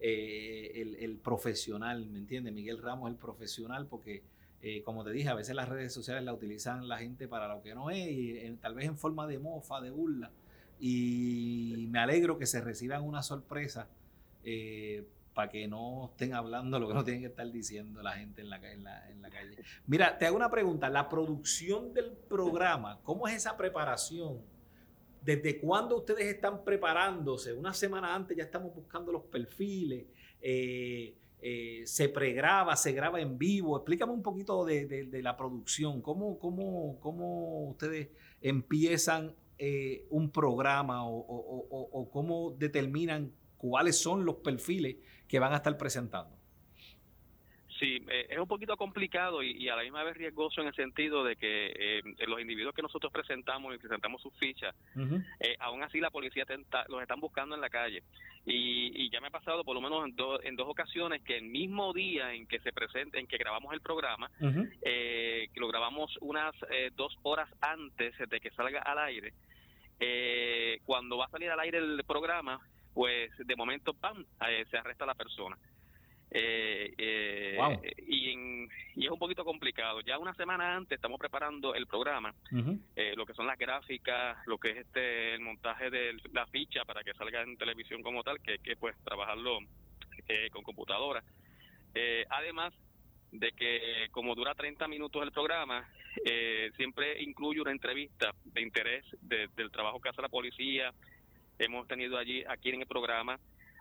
eh, 0.00 0.72
el, 0.74 0.96
el, 0.96 1.18
profesional, 1.18 2.06
¿me 2.06 2.18
entiendes? 2.18 2.52
Miguel 2.52 2.82
Ramos, 2.82 3.10
el 3.10 3.16
profesional, 3.16 3.86
porque... 3.88 4.22
Eh, 4.66 4.82
como 4.82 5.04
te 5.04 5.10
dije, 5.10 5.28
a 5.28 5.34
veces 5.34 5.54
las 5.54 5.68
redes 5.68 5.92
sociales 5.92 6.24
la 6.24 6.32
utilizan 6.32 6.88
la 6.88 6.96
gente 6.96 7.28
para 7.28 7.54
lo 7.54 7.62
que 7.62 7.74
no 7.74 7.90
es, 7.90 7.98
y 7.98 8.30
eh, 8.30 8.56
tal 8.62 8.74
vez 8.74 8.86
en 8.86 8.96
forma 8.96 9.26
de 9.26 9.38
mofa, 9.38 9.82
de 9.82 9.90
burla, 9.90 10.30
y 10.78 11.86
me 11.90 11.98
alegro 11.98 12.38
que 12.38 12.46
se 12.46 12.60
reciban 12.60 13.02
una 13.02 13.22
sorpresa 13.22 13.88
eh, 14.42 15.06
para 15.34 15.50
que 15.50 15.66
no 15.66 16.10
estén 16.12 16.32
hablando 16.32 16.78
lo 16.78 16.86
que 16.86 16.94
no 16.94 17.04
tienen 17.04 17.22
que 17.22 17.28
estar 17.28 17.50
diciendo 17.50 18.02
la 18.02 18.12
gente 18.12 18.42
en 18.42 18.50
la, 18.50 18.56
en, 18.72 18.84
la, 18.84 19.10
en 19.10 19.20
la, 19.20 19.30
calle. 19.30 19.56
Mira, 19.86 20.16
te 20.16 20.26
hago 20.26 20.36
una 20.36 20.50
pregunta. 20.50 20.88
La 20.88 21.08
producción 21.08 21.92
del 21.92 22.12
programa, 22.12 23.00
¿cómo 23.02 23.26
es 23.26 23.34
esa 23.34 23.56
preparación? 23.56 24.40
¿Desde 25.22 25.58
cuándo 25.58 25.96
ustedes 25.96 26.26
están 26.26 26.62
preparándose? 26.64 27.52
Una 27.52 27.74
semana 27.74 28.14
antes 28.14 28.36
ya 28.36 28.44
estamos 28.44 28.74
buscando 28.74 29.10
los 29.10 29.24
perfiles. 29.24 30.06
Eh, 30.40 31.16
eh, 31.40 31.82
se 31.84 32.08
pregraba, 32.08 32.76
se 32.76 32.92
graba 32.92 33.20
en 33.20 33.36
vivo. 33.36 33.76
Explícame 33.76 34.12
un 34.12 34.22
poquito 34.22 34.64
de, 34.64 34.86
de, 34.86 35.04
de 35.06 35.22
la 35.22 35.36
producción. 35.36 36.00
¿Cómo, 36.00 36.38
cómo, 36.38 37.00
¿Cómo 37.00 37.70
ustedes 37.70 38.08
empiezan 38.40 39.34
eh, 39.58 40.06
un 40.10 40.30
programa 40.30 41.06
o, 41.06 41.16
o, 41.18 42.10
cómo 42.10 42.50
determinan 42.58 43.32
cuáles 43.56 43.98
son 43.98 44.24
los 44.24 44.36
perfiles 44.36 44.96
que 45.28 45.38
van 45.38 45.52
a 45.52 45.56
estar 45.56 45.76
presentando? 45.76 46.36
Sí, 47.84 48.02
eh, 48.08 48.28
es 48.30 48.38
un 48.38 48.48
poquito 48.48 48.78
complicado 48.78 49.42
y, 49.42 49.50
y, 49.62 49.68
a 49.68 49.76
la 49.76 49.82
misma 49.82 50.02
vez 50.02 50.16
riesgoso 50.16 50.62
en 50.62 50.68
el 50.68 50.74
sentido 50.74 51.22
de 51.22 51.36
que 51.36 51.98
eh, 51.98 52.02
los 52.26 52.40
individuos 52.40 52.74
que 52.74 52.80
nosotros 52.80 53.12
presentamos 53.12 53.74
y 53.74 53.78
presentamos 53.78 54.22
sus 54.22 54.32
fichas, 54.38 54.74
uh 54.96 55.00
-huh. 55.00 55.24
eh, 55.40 55.54
aún 55.60 55.82
así 55.82 56.00
la 56.00 56.10
policía 56.10 56.46
tenta, 56.46 56.86
los 56.88 57.02
están 57.02 57.20
buscando 57.20 57.54
en 57.54 57.60
la 57.60 57.68
calle. 57.68 58.02
Y, 58.46 59.04
y 59.04 59.10
ya 59.10 59.20
me 59.20 59.26
ha 59.26 59.30
pasado 59.30 59.64
por 59.64 59.74
lo 59.74 59.82
menos 59.82 60.02
en, 60.06 60.16
do, 60.16 60.42
en, 60.42 60.56
dos 60.56 60.66
ocasiones 60.66 61.22
que 61.24 61.36
el 61.36 61.44
mismo 61.44 61.92
día 61.92 62.32
en 62.32 62.46
que 62.46 62.58
se 62.60 62.72
presenta, 62.72 63.18
en 63.18 63.26
que 63.26 63.36
grabamos 63.36 63.74
el 63.74 63.82
programa, 63.82 64.30
uh 64.40 64.46
-huh. 64.46 64.66
que 64.80 65.60
lo 65.60 65.68
grabamos 65.68 66.16
unas 66.22 66.54
eh, 66.70 66.90
dos 66.96 67.14
horas 67.22 67.50
antes 67.60 68.14
de 68.16 68.40
que 68.40 68.50
salga 68.52 68.80
al 68.80 68.98
aire, 68.98 69.34
eh, 70.00 70.80
cuando 70.86 71.18
va 71.18 71.26
a 71.26 71.30
salir 71.30 71.50
al 71.50 71.60
aire 71.60 71.78
el 71.78 72.02
programa, 72.06 72.60
pues 72.94 73.30
de 73.36 73.56
momento, 73.56 73.92
¡pam!, 73.92 74.24
se 74.70 74.78
arresta 74.78 75.04
la 75.04 75.14
persona. 75.14 75.58
Eh, 76.36 76.92
eh, 76.98 77.56
y, 78.08 78.30
y, 78.96 79.04
es 79.04 79.10
un 79.10 79.18
poquito 79.20 79.44
complicado. 79.44 80.00
Ya 80.00 80.18
una 80.18 80.34
semana 80.34 80.74
antes 80.74 80.96
estamos 80.96 81.20
preparando 81.20 81.76
el 81.76 81.86
programa, 81.86 82.34
eh, 82.96 83.14
lo 83.16 83.24
que 83.24 83.34
son 83.34 83.46
las 83.46 83.56
gráficas, 83.56 84.36
lo 84.46 84.58
que 84.58 84.70
es 84.70 84.76
este 84.78 85.34
el 85.34 85.40
montaje 85.40 85.90
de 85.90 86.16
la 86.32 86.44
ficha 86.48 86.84
para 86.84 87.04
que 87.04 87.14
salga 87.14 87.42
en 87.42 87.56
televisión 87.56 88.02
como 88.02 88.24
tal, 88.24 88.40
que, 88.40 88.58
que 88.58 88.74
pues 88.74 88.96
trabajarlo 89.04 89.60
con 90.50 90.62
computadora. 90.64 91.22
además 92.30 92.74
de 93.30 93.52
que 93.52 94.08
como 94.10 94.34
dura 94.34 94.54
30 94.54 94.88
minutos 94.88 95.22
el 95.22 95.30
programa, 95.30 95.88
siempre 96.76 97.22
incluye 97.22 97.60
una 97.60 97.70
entrevista 97.70 98.32
de 98.44 98.60
interés 98.60 99.04
del 99.20 99.70
trabajo 99.70 100.00
que 100.00 100.08
hace 100.08 100.22
la 100.22 100.28
policía. 100.28 100.92
Hemos 101.60 101.86
tenido 101.86 102.18
allí 102.18 102.42
aquí 102.48 102.70
en 102.70 102.80
el 102.80 102.88
programa 102.88 103.38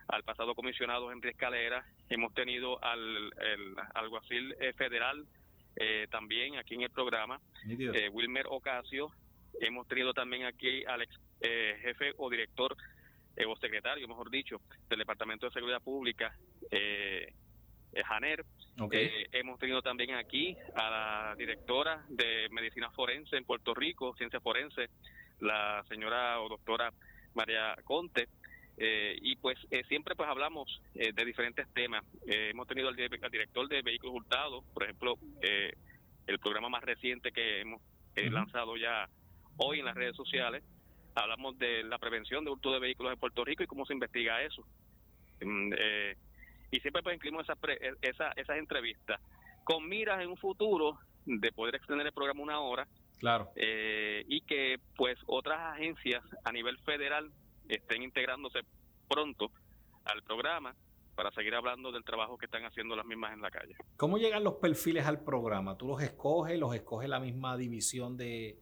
al 0.08 0.24
pasado 0.24 0.56
comisionado 0.56 1.12
Henry 1.12 1.30
Escalera, 1.30 1.86
hemos 2.10 2.34
tenido 2.34 2.84
al 2.84 3.32
el 3.40 3.76
alguacil 3.94 4.56
eh, 4.60 4.74
federal 4.74 5.26
eh, 5.76 6.08
también 6.12 6.58
aquí 6.58 6.76
en 6.76 6.82
el 6.82 6.92
programa, 6.92 7.40
eh, 7.68 8.10
Wilmer 8.10 8.46
Ocasio, 8.50 9.12
hemos 9.60 9.88
tenido 9.88 10.14
también 10.14 10.46
aquí 10.46 10.84
al 10.86 11.02
ex 11.02 11.20
jefe 11.42 12.14
o 12.18 12.30
director 12.30 12.76
o 13.48 13.56
secretario, 13.58 14.08
mejor 14.08 14.30
dicho, 14.30 14.62
del 14.88 15.00
Departamento 15.00 15.48
de 15.48 15.52
Seguridad 15.52 15.82
Pública, 15.82 16.38
Janer. 18.06 18.46
hemos 19.32 19.60
tenido 19.60 19.82
también 19.82 20.14
aquí 20.14 20.56
a 20.76 20.90
la 20.90 21.36
directora 21.36 22.06
de 22.08 22.48
Medicina 22.52 22.92
Forense 22.92 23.36
en 23.36 23.44
Puerto 23.44 23.74
Rico, 23.74 24.16
Ciencia 24.16 24.40
Forense, 24.40 24.90
la 25.42 25.84
señora 25.90 26.40
o 26.40 26.48
doctora 26.48 26.94
María 27.34 27.76
Conte. 27.84 28.30
Eh, 28.78 29.18
y 29.22 29.36
pues 29.36 29.58
eh, 29.70 29.84
siempre 29.88 30.16
pues 30.16 30.28
hablamos 30.28 30.82
eh, 30.96 31.12
de 31.14 31.26
diferentes 31.26 31.68
temas. 31.74 32.04
hemos 32.26 32.68
tenido 32.68 32.90
al, 32.90 32.96
director 32.96 33.68
de 33.68 33.82
vehículos 33.82 34.16
hurtados, 34.16 34.64
por 34.74 34.84
ejemplo, 34.84 35.18
el 36.26 36.40
programa 36.40 36.70
más 36.70 36.84
reciente 36.84 37.32
que 37.32 37.62
hemos 37.62 37.82
lanzado 38.16 38.78
ya 38.78 39.08
hoy 39.58 39.80
en 39.80 39.86
las 39.86 39.96
redes 39.96 40.16
sociales. 40.16 40.64
Hablamos 41.16 41.58
de 41.60 41.84
la 41.84 42.00
prevención 42.00 42.44
de 42.44 42.52
hurto 42.52 42.72
de 42.72 42.80
vehículos 42.80 43.14
en 43.14 43.20
Puerto 43.20 43.46
Rico 43.46 43.64
y 43.64 43.68
cómo 43.68 43.86
se 43.86 43.94
investiga 43.94 44.42
eso. 44.42 44.66
Mm, 45.42 45.74
y 46.72 46.80
siempre 46.80 47.04
pues 47.04 47.16
incluimos 47.16 47.44
esas, 47.44 47.58
esa, 48.02 48.32
esas 48.36 48.58
entrevistas 48.58 49.22
con 49.64 49.88
miras 49.88 50.22
en 50.22 50.30
un 50.30 50.38
futuro 50.38 50.98
de 51.26 51.52
poder 51.52 51.76
extender 51.76 52.08
el 52.08 52.14
programa 52.14 52.42
una 52.42 52.60
hora. 52.60 52.88
Claro. 53.20 53.52
y 53.56 54.42
que 54.42 54.80
pues 54.98 55.18
otras 55.28 55.58
agencias 55.76 56.22
a 56.44 56.52
nivel 56.52 56.78
federal 56.80 57.32
estén 57.68 58.04
integrándose 58.04 58.60
pronto 59.08 59.52
al 60.06 60.24
programa 60.24 60.76
para 61.16 61.32
seguir 61.32 61.54
hablando 61.56 61.92
del 61.92 62.04
trabajo 62.04 62.38
que 62.38 62.46
están 62.46 62.66
haciendo 62.66 62.96
las 62.96 63.06
mismas 63.06 63.34
en 63.34 63.42
la 63.42 63.52
calle. 63.52 63.76
¿Cómo 63.98 64.18
llegan 64.18 64.44
los 64.44 64.56
perfiles 64.56 65.06
al 65.06 65.24
programa? 65.24 65.78
¿Tú 65.78 65.88
los 65.88 66.02
escoges? 66.02 66.58
¿Los 66.60 66.74
escoge 66.76 67.08
la 67.08 67.20
misma 67.20 67.56
división 67.58 68.18
de, 68.18 68.60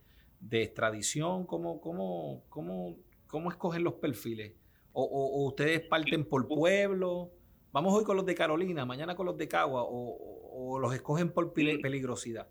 extradición? 0.51 1.45
¿Cómo, 1.45 1.79
cómo, 1.79 2.43
cómo, 2.49 2.97
cómo 3.27 3.49
escogen 3.49 3.83
los 3.83 3.93
perfiles? 3.95 4.53
¿O, 4.93 5.45
ustedes 5.47 5.81
parten 5.81 6.25
por 6.25 6.47
pueblo? 6.47 7.31
Vamos 7.71 7.93
hoy 7.93 8.03
con 8.03 8.17
los 8.17 8.25
de 8.25 8.35
Carolina, 8.35 8.85
mañana 8.85 9.15
con 9.15 9.25
los 9.25 9.37
de 9.37 9.47
Cagua, 9.47 9.83
o, 9.85 10.79
los 10.79 10.93
escogen 10.93 11.31
por 11.31 11.53
peligrosidad. 11.53 12.47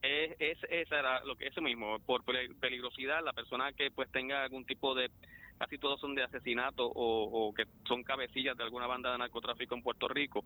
Es, 0.00 0.58
es, 0.70 0.90
era 0.92 1.22
lo 1.24 1.36
que 1.36 1.48
eso 1.48 1.60
mismo, 1.60 1.98
por 2.00 2.24
peligrosidad, 2.24 3.22
la 3.22 3.32
persona 3.32 3.72
que 3.72 3.90
pues 3.90 4.10
tenga 4.10 4.44
algún 4.44 4.64
tipo 4.64 4.94
de 4.94 5.10
casi 5.58 5.78
todos 5.78 6.00
son 6.00 6.14
de 6.14 6.22
asesinato 6.22 6.90
o, 6.94 7.52
que 7.54 7.66
son 7.86 8.02
cabecillas 8.02 8.56
de 8.56 8.64
alguna 8.64 8.86
banda 8.86 9.12
de 9.12 9.18
narcotráfico 9.18 9.74
en 9.74 9.82
Puerto 9.82 10.08
Rico 10.08 10.44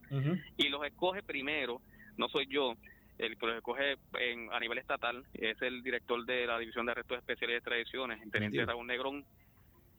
y 0.57 0.69
los 0.69 0.85
escoge 0.85 1.23
primero, 1.23 1.81
no 2.17 2.29
soy 2.29 2.47
yo, 2.47 2.75
el 3.19 3.37
que 3.37 3.47
los 3.47 3.57
escoge 3.57 3.97
en, 4.19 4.53
a 4.53 4.59
nivel 4.59 4.79
estatal 4.79 5.25
es 5.35 5.61
el 5.63 5.83
director 5.83 6.25
de 6.25 6.47
la 6.47 6.59
División 6.59 6.87
de 6.87 6.93
Arrestos 6.93 7.19
Especiales 7.19 7.57
de 7.57 7.61
Tradiciones, 7.61 8.23
el 8.23 8.31
teniente 8.31 8.65
Raúl 8.65 8.87
Negrón. 8.87 9.25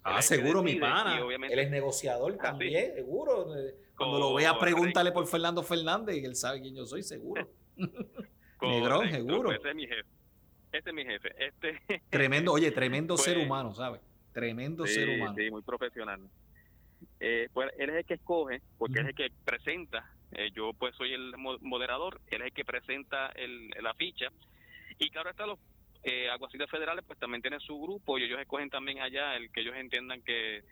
Ah, 0.04 0.22
seguro, 0.22 0.64
mi 0.64 0.76
pana. 0.76 1.20
Él 1.20 1.60
es 1.60 1.70
negociador 1.70 2.36
ah, 2.40 2.44
también, 2.44 2.96
seguro. 2.96 3.54
Cuando 3.96 4.20
lo 4.20 4.34
vea, 4.34 4.58
pregúntale 4.58 5.12
por 5.12 5.28
Fernando 5.28 5.62
Fernández, 5.62 6.24
él 6.24 6.36
sabe 6.36 6.62
quién 6.62 6.76
yo 6.76 6.86
soy, 6.86 7.04
seguro. 7.04 7.48
Negrón, 8.62 9.10
seguro. 9.12 9.50
Pues 9.50 9.60
ese 9.60 9.70
es 9.70 9.76
mi 9.76 9.88
jefe. 9.88 10.10
Este 10.72 10.90
es 10.90 10.96
mi 10.96 11.06
jefe. 11.06 11.30
Este, 11.38 12.02
tremendo, 12.10 12.54
oye, 12.54 12.72
tremendo 12.72 13.18
ser 13.18 13.36
pues, 13.36 13.46
humano, 13.46 13.74
¿sabes? 13.76 14.02
Tremendo 14.34 14.86
ser 14.86 15.10
humano. 15.10 15.36
Sí, 15.38 15.50
muy 15.50 15.62
profesional. 15.62 16.22
Eh, 17.20 17.50
pues 17.54 17.72
él 17.78 17.90
es 17.90 17.96
el 17.98 18.06
que 18.06 18.14
escoge, 18.16 18.62
porque 18.78 19.00
es 19.00 19.08
el 19.08 19.16
que 19.16 19.30
presenta. 19.44 20.12
Eh, 20.32 20.52
yo 20.54 20.72
pues 20.74 20.96
soy 20.96 21.14
el 21.14 21.36
moderador, 21.38 22.22
él 22.28 22.42
es 22.42 22.48
el 22.48 22.54
que 22.54 22.66
presenta 22.66 23.28
el, 23.36 23.70
la 23.82 23.94
ficha. 23.94 24.28
Y 24.98 25.10
claro 25.10 25.30
está, 25.30 25.46
los 25.46 25.60
eh, 26.04 26.30
aguaciles 26.30 26.70
federales 26.70 27.04
pues 27.06 27.20
también 27.20 27.42
tienen 27.42 27.60
su 27.60 27.80
grupo 27.80 28.18
y 28.18 28.24
ellos 28.24 28.40
escogen 28.40 28.70
también 28.70 29.00
allá 29.00 29.36
el 29.36 29.52
que 29.52 29.62
ellos 29.62 29.76
entiendan 29.76 30.22
que 30.24 30.64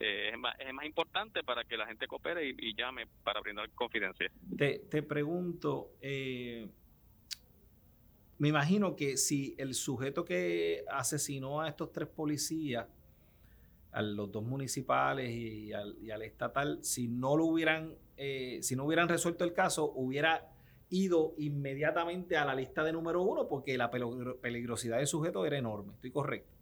eh, 0.00 0.30
es, 0.32 0.38
más, 0.38 0.54
es, 0.58 0.72
más, 0.72 0.86
importante 0.86 1.42
para 1.42 1.64
que 1.64 1.76
la 1.76 1.86
gente 1.86 2.06
coopere 2.06 2.48
y, 2.48 2.74
llame 2.74 3.06
para 3.24 3.40
brindar 3.40 3.68
confidencia. 3.70 4.30
Te, 4.56 4.78
te 4.90 5.02
pregunto, 5.02 5.90
eh, 6.00 6.68
me 8.38 8.48
imagino 8.48 8.94
que 8.94 9.16
si 9.16 9.54
el 9.58 9.74
sujeto 9.74 10.24
que 10.24 10.84
asesinó 10.88 11.60
a 11.60 11.68
estos 11.68 11.92
tres 11.92 12.08
policías, 12.08 12.86
a 13.92 14.02
los 14.02 14.30
dos 14.30 14.44
municipales 14.44 15.30
y 15.30 15.72
al, 15.72 16.22
estatal, 16.22 16.78
si 16.82 17.08
no 17.08 17.36
lo 17.36 17.46
hubieran, 17.46 17.94
eh, 18.16 18.58
si 18.62 18.76
no 18.76 18.84
hubieran 18.84 19.08
resuelto 19.08 19.44
el 19.44 19.52
caso, 19.52 19.92
hubiera 19.94 20.46
ido 20.90 21.34
inmediatamente 21.38 22.36
a 22.36 22.44
la 22.44 22.54
lista 22.54 22.82
de 22.82 22.92
número 22.92 23.22
uno 23.22 23.46
porque 23.48 23.76
la 23.76 23.90
peligrosidad 23.90 24.98
del 24.98 25.06
sujeto 25.06 25.44
era 25.44 25.58
enorme. 25.58 25.94
¿Estoy 25.94 26.10
correcto? 26.10 26.54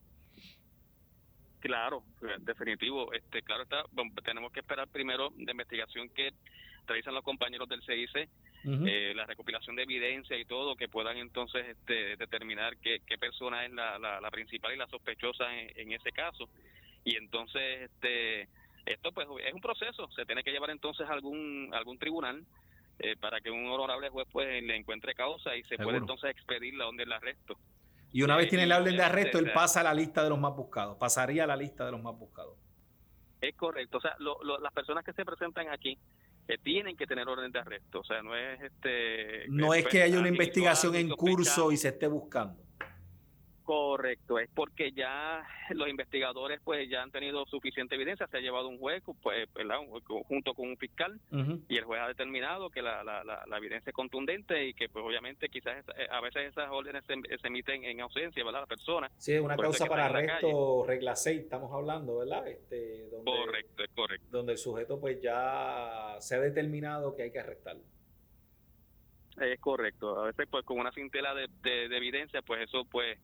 Claro, 1.60 2.04
definitivo. 2.40 3.12
Este, 3.12 3.42
claro 3.42 3.64
está. 3.64 3.82
tenemos 4.24 4.52
que 4.52 4.60
esperar 4.60 4.88
primero 4.88 5.32
la 5.38 5.50
investigación 5.52 6.08
que 6.10 6.32
realizan 6.86 7.14
los 7.14 7.24
compañeros 7.24 7.68
del 7.68 7.82
CIC 7.82 8.28
eh, 8.68 9.12
la 9.14 9.26
recopilación 9.26 9.76
de 9.76 9.84
evidencia 9.84 10.36
y 10.36 10.44
todo, 10.44 10.74
que 10.74 10.88
puedan 10.88 11.16
entonces 11.18 11.64
este, 11.68 12.16
determinar 12.16 12.76
qué, 12.78 13.00
persona 13.18 13.64
es 13.64 13.72
la, 13.72 13.96
la, 13.98 14.30
principal 14.32 14.74
y 14.74 14.76
la 14.76 14.88
sospechosa 14.88 15.44
en, 15.56 15.92
ese 15.92 16.10
caso. 16.10 16.48
Y 17.06 17.16
entonces, 17.16 17.90
este 17.90 18.48
esto 18.84 19.10
pues 19.12 19.26
es 19.44 19.52
un 19.54 19.60
proceso, 19.60 20.08
se 20.14 20.24
tiene 20.26 20.44
que 20.44 20.52
llevar 20.52 20.70
entonces 20.70 21.08
a 21.08 21.12
algún, 21.12 21.70
algún 21.72 21.98
tribunal 21.98 22.44
eh, 23.00 23.16
para 23.16 23.40
que 23.40 23.50
un 23.50 23.66
honorable 23.66 24.10
juez 24.10 24.28
pues 24.30 24.62
le 24.62 24.76
encuentre 24.76 25.14
causa 25.14 25.56
y 25.56 25.64
se 25.64 25.76
puede 25.76 25.98
entonces 25.98 26.30
expedir 26.30 26.74
la 26.74 26.86
orden 26.86 26.98
del 26.98 27.12
arresto. 27.12 27.58
Y 28.12 28.22
una 28.22 28.36
vez 28.36 28.48
tiene 28.48 28.66
la 28.66 28.78
orden 28.78 28.96
de 28.96 29.02
arresto, 29.02 29.38
él 29.38 29.52
pasa 29.52 29.80
a 29.80 29.82
la 29.82 29.94
lista 29.94 30.22
de 30.22 30.30
los 30.30 30.38
más 30.38 30.54
buscados, 30.54 30.96
pasaría 30.98 31.44
a 31.44 31.46
la 31.46 31.56
lista 31.56 31.84
de 31.84 31.92
los 31.92 32.02
más 32.02 32.16
buscados. 32.16 32.56
Es 33.40 33.54
correcto, 33.56 33.98
o 33.98 34.00
sea, 34.00 34.16
las 34.18 34.72
personas 34.72 35.04
que 35.04 35.12
se 35.12 35.24
presentan 35.24 35.68
aquí 35.68 35.98
que 36.46 36.58
tienen 36.58 36.96
que 36.96 37.06
tener 37.06 37.28
orden 37.28 37.50
de 37.50 37.58
arresto. 37.58 38.00
O 38.00 38.04
sea, 38.04 38.22
no 38.22 38.36
es 38.36 38.62
este. 38.62 39.48
No 39.48 39.74
es 39.74 39.84
que 39.86 40.02
haya 40.02 40.18
una 40.18 40.28
investigación 40.28 40.94
en 40.94 41.10
curso 41.10 41.72
y 41.72 41.76
se 41.76 41.88
esté 41.88 42.06
buscando. 42.06 42.65
Correcto, 43.66 44.38
es 44.38 44.48
porque 44.54 44.92
ya 44.92 45.44
los 45.70 45.88
investigadores 45.88 46.60
pues 46.62 46.88
ya 46.88 47.02
han 47.02 47.10
tenido 47.10 47.44
suficiente 47.46 47.96
evidencia, 47.96 48.28
se 48.28 48.36
ha 48.36 48.40
llevado 48.40 48.68
un 48.68 48.78
juez 48.78 49.02
pues, 49.20 49.48
junto 50.28 50.54
con 50.54 50.68
un 50.68 50.76
fiscal 50.76 51.20
y 51.68 51.76
el 51.76 51.82
juez 51.82 52.00
ha 52.00 52.06
determinado 52.06 52.70
que 52.70 52.80
la, 52.80 53.02
la, 53.02 53.24
la, 53.24 53.56
evidencia 53.56 53.90
es 53.90 53.94
contundente 53.94 54.68
y 54.68 54.72
que 54.72 54.88
pues 54.88 55.04
obviamente 55.04 55.48
quizás 55.48 55.84
eh, 55.96 56.06
a 56.08 56.20
veces 56.20 56.52
esas 56.52 56.70
órdenes 56.70 57.02
se, 57.06 57.14
emiten 57.44 57.82
en 57.82 58.02
ausencia, 58.02 58.44
¿verdad? 58.44 58.60
La 58.60 58.66
persona. 58.66 59.10
Sí, 59.18 59.32
es 59.32 59.40
una 59.40 59.56
causa 59.56 59.86
para 59.86 60.06
arresto, 60.06 60.84
regla 60.86 61.16
6 61.16 61.40
estamos 61.40 61.72
hablando, 61.72 62.18
¿verdad? 62.18 62.46
Este, 62.46 63.08
donde, 63.10 63.32
correcto, 63.32 63.82
es 63.82 63.90
correcto. 63.96 64.26
Donde 64.30 64.52
el 64.52 64.58
sujeto 64.58 65.00
pues 65.00 65.20
ya 65.20 66.14
se 66.20 66.36
ha 66.36 66.40
determinado 66.40 67.16
que 67.16 67.24
hay 67.24 67.32
que 67.32 67.40
arrestarlo. 67.40 67.82
Es 69.40 69.58
correcto, 69.58 70.20
a 70.20 70.26
veces 70.26 70.46
pues 70.48 70.64
con 70.64 70.78
una 70.78 70.92
cintela 70.92 71.34
de, 71.34 71.48
de 71.64 71.96
evidencia 71.96 72.42
pues 72.42 72.62
eso 72.62 72.84
pues 72.84 73.18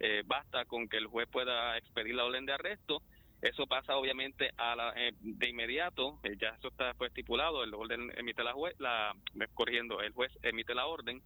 eh, 0.00 0.22
basta 0.26 0.64
con 0.64 0.88
que 0.88 0.96
el 0.96 1.06
juez 1.06 1.28
pueda 1.28 1.76
expedir 1.78 2.14
la 2.14 2.24
orden 2.24 2.46
de 2.46 2.52
arresto. 2.52 3.02
Eso 3.40 3.66
pasa 3.66 3.96
obviamente 3.96 4.50
a 4.56 4.74
la, 4.74 4.92
eh, 4.96 5.12
de 5.20 5.48
inmediato, 5.48 6.18
eh, 6.22 6.36
ya 6.40 6.50
eso 6.50 6.68
está 6.68 6.94
pues, 6.94 7.10
estipulado, 7.10 7.62
el 7.62 7.74
orden 7.74 8.10
emite 8.16 8.42
la 8.42 8.54
juez, 8.54 8.74
la, 8.78 9.14
corrigiendo, 9.52 10.00
el 10.00 10.12
juez 10.12 10.32
emite 10.42 10.74
la 10.74 10.86
orden 10.86 11.22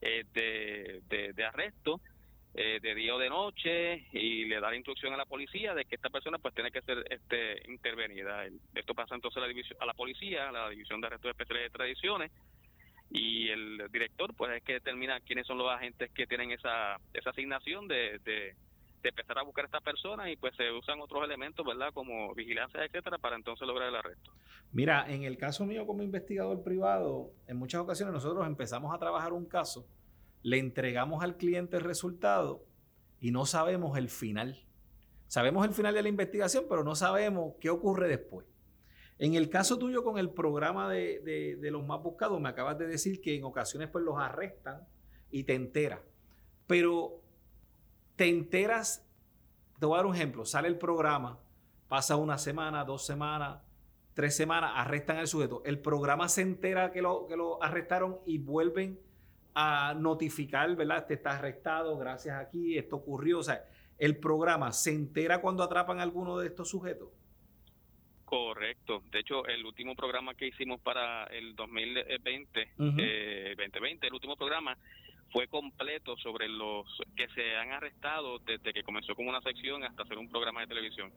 de, 0.00 1.00
de, 1.08 1.44
arresto 1.44 1.98
de 2.52 2.94
día 2.94 3.14
o 3.14 3.18
de 3.18 3.30
noche 3.30 4.06
y 4.12 4.44
le 4.44 4.60
da 4.60 4.68
la 4.68 4.76
instrucción 4.76 5.14
a 5.14 5.16
la 5.16 5.24
policía 5.24 5.72
de 5.72 5.86
que 5.86 5.94
esta 5.94 6.10
persona 6.10 6.36
pues 6.36 6.54
tiene 6.54 6.70
que 6.70 6.82
ser 6.82 7.06
este 7.08 7.62
intervenida. 7.70 8.44
Esto 8.74 8.94
pasa 8.94 9.14
entonces 9.14 9.38
a 9.38 9.40
la, 9.40 9.48
división, 9.48 9.78
a 9.80 9.86
la 9.86 9.94
policía, 9.94 10.50
a 10.50 10.52
la 10.52 10.68
División 10.68 11.00
de 11.00 11.06
Arrestos 11.06 11.30
Especiales 11.30 11.64
de 11.64 11.78
Tradiciones, 11.78 12.32
y 13.14 13.48
el 13.48 13.80
director 13.92 14.34
pues 14.34 14.56
es 14.56 14.62
que 14.64 14.72
determina 14.74 15.20
quiénes 15.20 15.46
son 15.46 15.56
los 15.56 15.70
agentes 15.70 16.10
que 16.10 16.26
tienen 16.26 16.50
esa, 16.50 16.96
esa 17.12 17.30
asignación 17.30 17.86
de, 17.86 18.18
de, 18.24 18.56
empezar 19.04 19.38
a 19.38 19.42
buscar 19.42 19.66
a 19.66 19.66
esta 19.66 19.80
persona 19.80 20.30
y 20.30 20.36
pues 20.36 20.56
se 20.56 20.72
usan 20.72 20.98
otros 21.00 21.22
elementos, 21.22 21.64
¿verdad? 21.64 21.92
Como 21.92 22.34
vigilancia, 22.34 22.82
etcétera, 22.84 23.18
para 23.18 23.36
entonces 23.36 23.68
lograr 23.68 23.90
el 23.90 23.96
arresto. 23.96 24.32
Mira, 24.72 25.04
en 25.08 25.22
el 25.22 25.36
caso 25.36 25.64
mío 25.64 25.86
como 25.86 26.02
investigador 26.02 26.64
privado, 26.64 27.30
en 27.46 27.58
muchas 27.58 27.82
ocasiones 27.82 28.14
nosotros 28.14 28.46
empezamos 28.46 28.92
a 28.92 28.98
trabajar 28.98 29.32
un 29.32 29.44
caso, 29.44 29.86
le 30.42 30.58
entregamos 30.58 31.22
al 31.22 31.36
cliente 31.36 31.76
el 31.76 31.84
resultado 31.84 32.64
y 33.20 33.30
no 33.30 33.46
sabemos 33.46 33.96
el 33.96 34.08
final. 34.08 34.64
Sabemos 35.28 35.66
el 35.66 35.74
final 35.74 35.94
de 35.94 36.02
la 36.02 36.08
investigación, 36.08 36.64
pero 36.68 36.82
no 36.82 36.96
sabemos 36.96 37.54
qué 37.60 37.70
ocurre 37.70 38.08
después. 38.08 38.46
En 39.18 39.34
el 39.34 39.48
caso 39.48 39.78
tuyo 39.78 40.02
con 40.02 40.18
el 40.18 40.30
programa 40.30 40.90
de, 40.90 41.56
de 41.60 41.70
los 41.70 41.86
más 41.86 42.02
buscados, 42.02 42.40
me 42.40 42.48
acabas 42.48 42.78
de 42.78 42.86
decir 42.86 43.20
que 43.20 43.36
en 43.36 43.44
ocasiones 43.44 43.88
pues 43.88 44.04
los 44.04 44.18
arrestan 44.18 44.86
y 45.30 45.44
te 45.44 45.54
enteras. 45.54 46.00
Pero 46.66 47.22
te 48.16 48.28
enteras, 48.28 49.06
te 49.78 49.86
voy 49.86 49.94
a 49.94 49.98
dar 49.98 50.06
un 50.06 50.14
ejemplo, 50.14 50.44
sale 50.44 50.68
el 50.68 50.78
programa, 50.78 51.38
pasa 51.88 52.16
una 52.16 52.38
semana, 52.38 52.84
dos 52.84 53.04
semanas, 53.04 53.60
tres 54.14 54.36
semanas, 54.36 54.72
arrestan 54.74 55.18
al 55.18 55.26
sujeto. 55.26 55.62
El 55.64 55.80
programa 55.80 56.28
se 56.28 56.42
entera 56.42 56.92
que 56.92 57.02
lo, 57.02 57.26
que 57.26 57.36
lo 57.36 57.62
arrestaron 57.62 58.18
y 58.24 58.38
vuelven 58.38 58.98
a 59.54 59.94
notificar, 59.94 60.74
¿verdad? 60.74 60.98
Este 60.98 61.14
está 61.14 61.38
arrestado, 61.38 61.96
gracias 61.98 62.40
aquí, 62.40 62.78
esto 62.78 62.96
ocurrió. 62.96 63.40
O 63.40 63.42
sea, 63.42 63.64
el 63.98 64.16
programa 64.18 64.72
se 64.72 64.90
entera 64.90 65.40
cuando 65.40 65.62
atrapan 65.62 66.00
a 66.00 66.02
alguno 66.02 66.38
de 66.38 66.46
estos 66.46 66.68
sujetos. 66.68 67.08
Correcto. 68.34 69.00
De 69.12 69.20
hecho, 69.20 69.46
el 69.46 69.64
último 69.64 69.94
programa 69.94 70.34
que 70.34 70.48
hicimos 70.48 70.80
para 70.80 71.22
el 71.26 71.54
2020, 71.54 72.68
2020, 72.76 72.98
eh, 73.00 74.08
el 74.08 74.12
último 74.12 74.34
programa, 74.34 74.76
fue 75.30 75.46
completo 75.46 76.16
sobre 76.16 76.48
los 76.48 76.84
que 77.16 77.28
se 77.28 77.54
han 77.54 77.70
arrestado 77.70 78.40
desde 78.40 78.72
que 78.72 78.82
comenzó 78.82 79.14
como 79.14 79.30
una 79.30 79.40
sección 79.40 79.84
hasta 79.84 80.02
hacer 80.02 80.18
un 80.18 80.28
programa 80.28 80.62
de 80.62 80.66
televisión. 80.66 81.12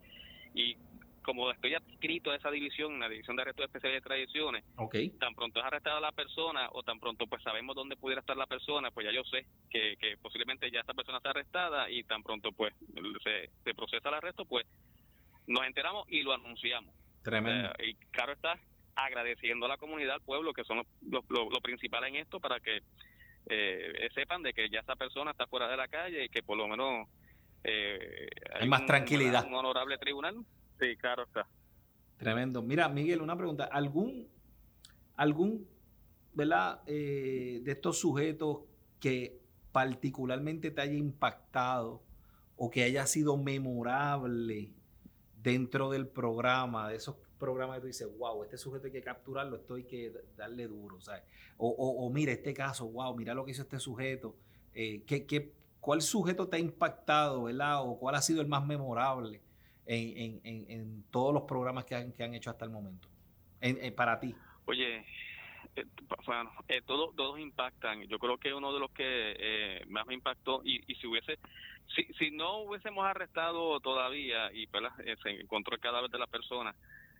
Y 0.54 0.76
como 1.22 1.50
estoy 1.50 1.74
adscrito 1.74 2.30
a 2.30 2.36
esa 2.36 2.52
división, 2.52 3.00
la 3.00 3.08
división 3.08 3.34
de 3.34 3.42
arrestos 3.42 3.64
especiales 3.64 4.00
de 4.00 4.08
tradiciones, 4.08 4.64
okay. 4.76 5.10
tan 5.18 5.34
pronto 5.34 5.58
es 5.58 5.66
arrestada 5.66 5.98
la 5.98 6.12
persona 6.12 6.68
o 6.70 6.84
tan 6.84 7.00
pronto 7.00 7.26
pues 7.26 7.42
sabemos 7.42 7.74
dónde 7.74 7.96
pudiera 7.96 8.20
estar 8.20 8.36
la 8.36 8.46
persona, 8.46 8.92
pues 8.92 9.06
ya 9.06 9.12
yo 9.12 9.24
sé 9.24 9.44
que, 9.70 9.96
que 9.96 10.16
posiblemente 10.18 10.70
ya 10.70 10.80
esta 10.80 10.94
persona 10.94 11.18
está 11.18 11.30
arrestada 11.30 11.90
y 11.90 12.04
tan 12.04 12.22
pronto 12.22 12.52
pues 12.52 12.72
se, 13.24 13.50
se 13.64 13.74
procesa 13.74 14.08
el 14.08 14.14
arresto, 14.14 14.44
pues 14.44 14.64
nos 15.48 15.66
enteramos 15.66 16.06
y 16.08 16.22
lo 16.22 16.32
anunciamos. 16.32 16.94
Tremendo. 17.22 17.70
y 17.84 17.94
claro 18.10 18.32
está 18.32 18.58
agradeciendo 18.94 19.66
a 19.66 19.68
la 19.68 19.76
comunidad, 19.76 20.14
al 20.14 20.22
pueblo, 20.22 20.52
que 20.52 20.64
son 20.64 20.78
lo, 21.02 21.24
lo, 21.28 21.50
lo 21.50 21.60
principal 21.60 22.04
en 22.04 22.16
esto 22.16 22.40
para 22.40 22.58
que 22.60 22.82
eh, 23.46 24.08
sepan 24.14 24.42
de 24.42 24.52
que 24.52 24.68
ya 24.68 24.80
esa 24.80 24.96
persona 24.96 25.30
está 25.30 25.46
fuera 25.46 25.68
de 25.68 25.76
la 25.76 25.88
calle 25.88 26.24
y 26.24 26.28
que 26.28 26.42
por 26.42 26.56
lo 26.56 26.68
menos 26.68 27.08
eh, 27.64 28.28
hay, 28.54 28.68
más 28.68 28.84
tranquilidad. 28.86 29.46
Un 29.46 29.54
honorable 29.54 29.98
tribunal. 29.98 30.36
Sí, 30.78 30.96
claro 30.96 31.24
está. 31.24 31.46
Tremendo. 32.18 32.62
Mira, 32.62 32.88
Miguel, 32.88 33.22
una 33.22 33.36
pregunta. 33.36 33.64
¿Algún, 33.64 34.28
algún 35.16 35.68
¿verdad? 36.34 36.82
Eh, 36.86 37.60
de 37.62 37.72
estos 37.72 37.98
sujetos 37.98 38.60
que 39.00 39.40
particularmente 39.72 40.70
te 40.70 40.80
haya 40.80 40.94
impactado 40.94 42.02
o 42.56 42.70
que 42.70 42.82
haya 42.82 43.06
sido 43.06 43.36
memorable 43.36 44.70
dentro 45.42 45.90
del 45.90 46.06
programa, 46.06 46.88
de 46.88 46.96
esos 46.96 47.16
programa 47.38 47.76
que 47.76 47.80
tú 47.80 47.86
dices, 47.86 48.08
wow, 48.18 48.42
este 48.42 48.58
sujeto 48.58 48.86
hay 48.86 48.92
que 48.92 49.00
capturarlo, 49.02 49.56
esto 49.56 49.76
hay 49.76 49.84
que 49.84 50.12
darle 50.36 50.66
duro. 50.66 50.98
O, 51.56 51.68
o, 51.68 52.10
mira, 52.10 52.32
este 52.32 52.52
caso, 52.52 52.86
wow, 52.88 53.14
mira 53.14 53.34
lo 53.34 53.44
que 53.44 53.52
hizo 53.52 53.62
este 53.62 53.78
sujeto. 53.78 54.34
Eh, 54.74 55.02
¿qué, 55.06 55.24
qué, 55.24 55.52
cuál 55.80 56.02
sujeto 56.02 56.48
te 56.48 56.56
ha 56.56 56.60
impactado, 56.60 57.44
¿verdad? 57.44 57.82
O 57.82 57.98
cuál 57.98 58.16
ha 58.16 58.22
sido 58.22 58.40
el 58.40 58.48
más 58.48 58.66
memorable 58.66 59.40
en, 59.86 60.40
en, 60.44 60.66
en, 60.68 61.04
todos 61.10 61.32
los 61.32 61.44
programas 61.44 61.84
que 61.84 61.94
han, 61.94 62.12
que 62.12 62.22
han 62.22 62.34
hecho 62.34 62.50
hasta 62.50 62.64
el 62.64 62.70
momento? 62.70 63.08
para 63.96 64.20
ti. 64.20 64.36
Oye, 64.66 65.04
eh, 65.80 65.86
bueno, 66.26 66.50
eh, 66.68 66.82
todos, 66.86 67.14
todos 67.16 67.38
impactan. 67.38 68.02
Yo 68.08 68.18
creo 68.18 68.38
que 68.38 68.54
uno 68.54 68.72
de 68.72 68.80
los 68.80 68.90
que 68.90 69.36
eh, 69.38 69.84
más 69.88 70.06
me 70.06 70.14
impactó, 70.14 70.62
y, 70.64 70.82
y 70.86 70.94
si 70.96 71.06
hubiese, 71.06 71.38
si, 71.94 72.04
si 72.14 72.30
no 72.30 72.58
hubiésemos 72.58 73.04
arrestado 73.04 73.80
todavía 73.80 74.52
y 74.52 74.64
eh, 74.64 75.16
se 75.22 75.30
encontró 75.30 75.74
el 75.74 75.80
cadáver 75.80 76.10
de 76.10 76.18
la 76.18 76.26
persona, 76.26 76.74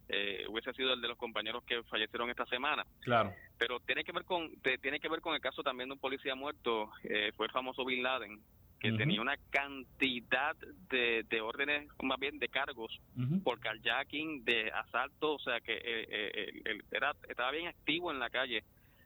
eh, 0.09 0.47
hubiese 0.49 0.73
sido 0.73 0.95
el 0.95 1.01
de 1.01 1.09
los 1.09 1.19
compañeros 1.19 1.63
que 1.65 1.83
fallecieron 1.85 2.31
esta 2.31 2.47
semana. 2.47 2.85
Claro. 3.01 3.33
Pero 3.59 3.81
tiene 3.81 4.05
que 4.05 4.13
ver 4.13 4.25
con 4.25 4.51
tiene 4.81 5.01
que 5.01 5.09
ver 5.09 5.21
con 5.21 5.35
el 5.35 5.41
caso 5.41 5.63
también 5.63 5.89
de 5.89 5.95
un 5.95 6.01
policía 6.01 6.35
muerto, 6.35 6.91
eh, 7.05 7.33
fue 7.37 7.47
el 7.47 7.53
famoso 7.53 7.85
Bin 7.85 8.03
Laden, 8.03 8.41
que 8.81 8.93
tenía 8.93 9.21
una 9.21 9.37
cantidad 9.51 10.57
de, 10.89 11.25
de, 11.29 11.41
órdenes, 11.41 11.89
más 12.03 12.19
bien 12.19 12.39
de 12.39 12.49
cargos 12.49 13.01
por 13.43 13.59
carjacking, 13.59 14.45
de 14.45 14.71
asalto, 14.71 15.35
o 15.35 15.39
sea 15.41 15.61
que 15.61 15.77
eh, 15.83 16.63
él 16.65 16.85
era, 16.93 17.15
estaba 17.29 17.51
bien 17.51 17.67
activo 17.67 18.13
en 18.13 18.21
la 18.21 18.31
calle 18.31 18.63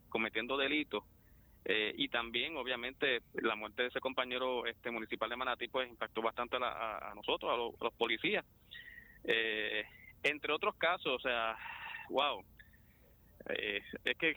cometiendo 0.09 0.57
delitos. 0.59 1.05
y 1.65 2.09
también, 2.09 2.57
obviamente, 2.57 3.23
la 3.35 3.55
muerte 3.55 3.83
de 3.83 3.89
ese 3.89 4.01
compañero 4.01 4.67
este 4.67 4.91
municipal 4.91 5.31
de 5.31 5.37
Manatí 5.37 5.69
pues 5.69 5.89
impactó 5.89 6.21
bastante 6.21 6.57
a, 6.61 7.13
nosotros, 7.15 7.51
a, 7.51 7.55
a 7.55 7.85
los 7.85 7.95
policías. 7.95 8.45
Eh, 9.25 9.85
entre 10.23 10.53
otros 10.53 10.75
casos, 10.77 11.15
o 11.15 11.19
sea, 11.19 11.57
wow, 12.11 12.45
eh, 13.49 13.83
es 14.05 14.19
que 14.19 14.37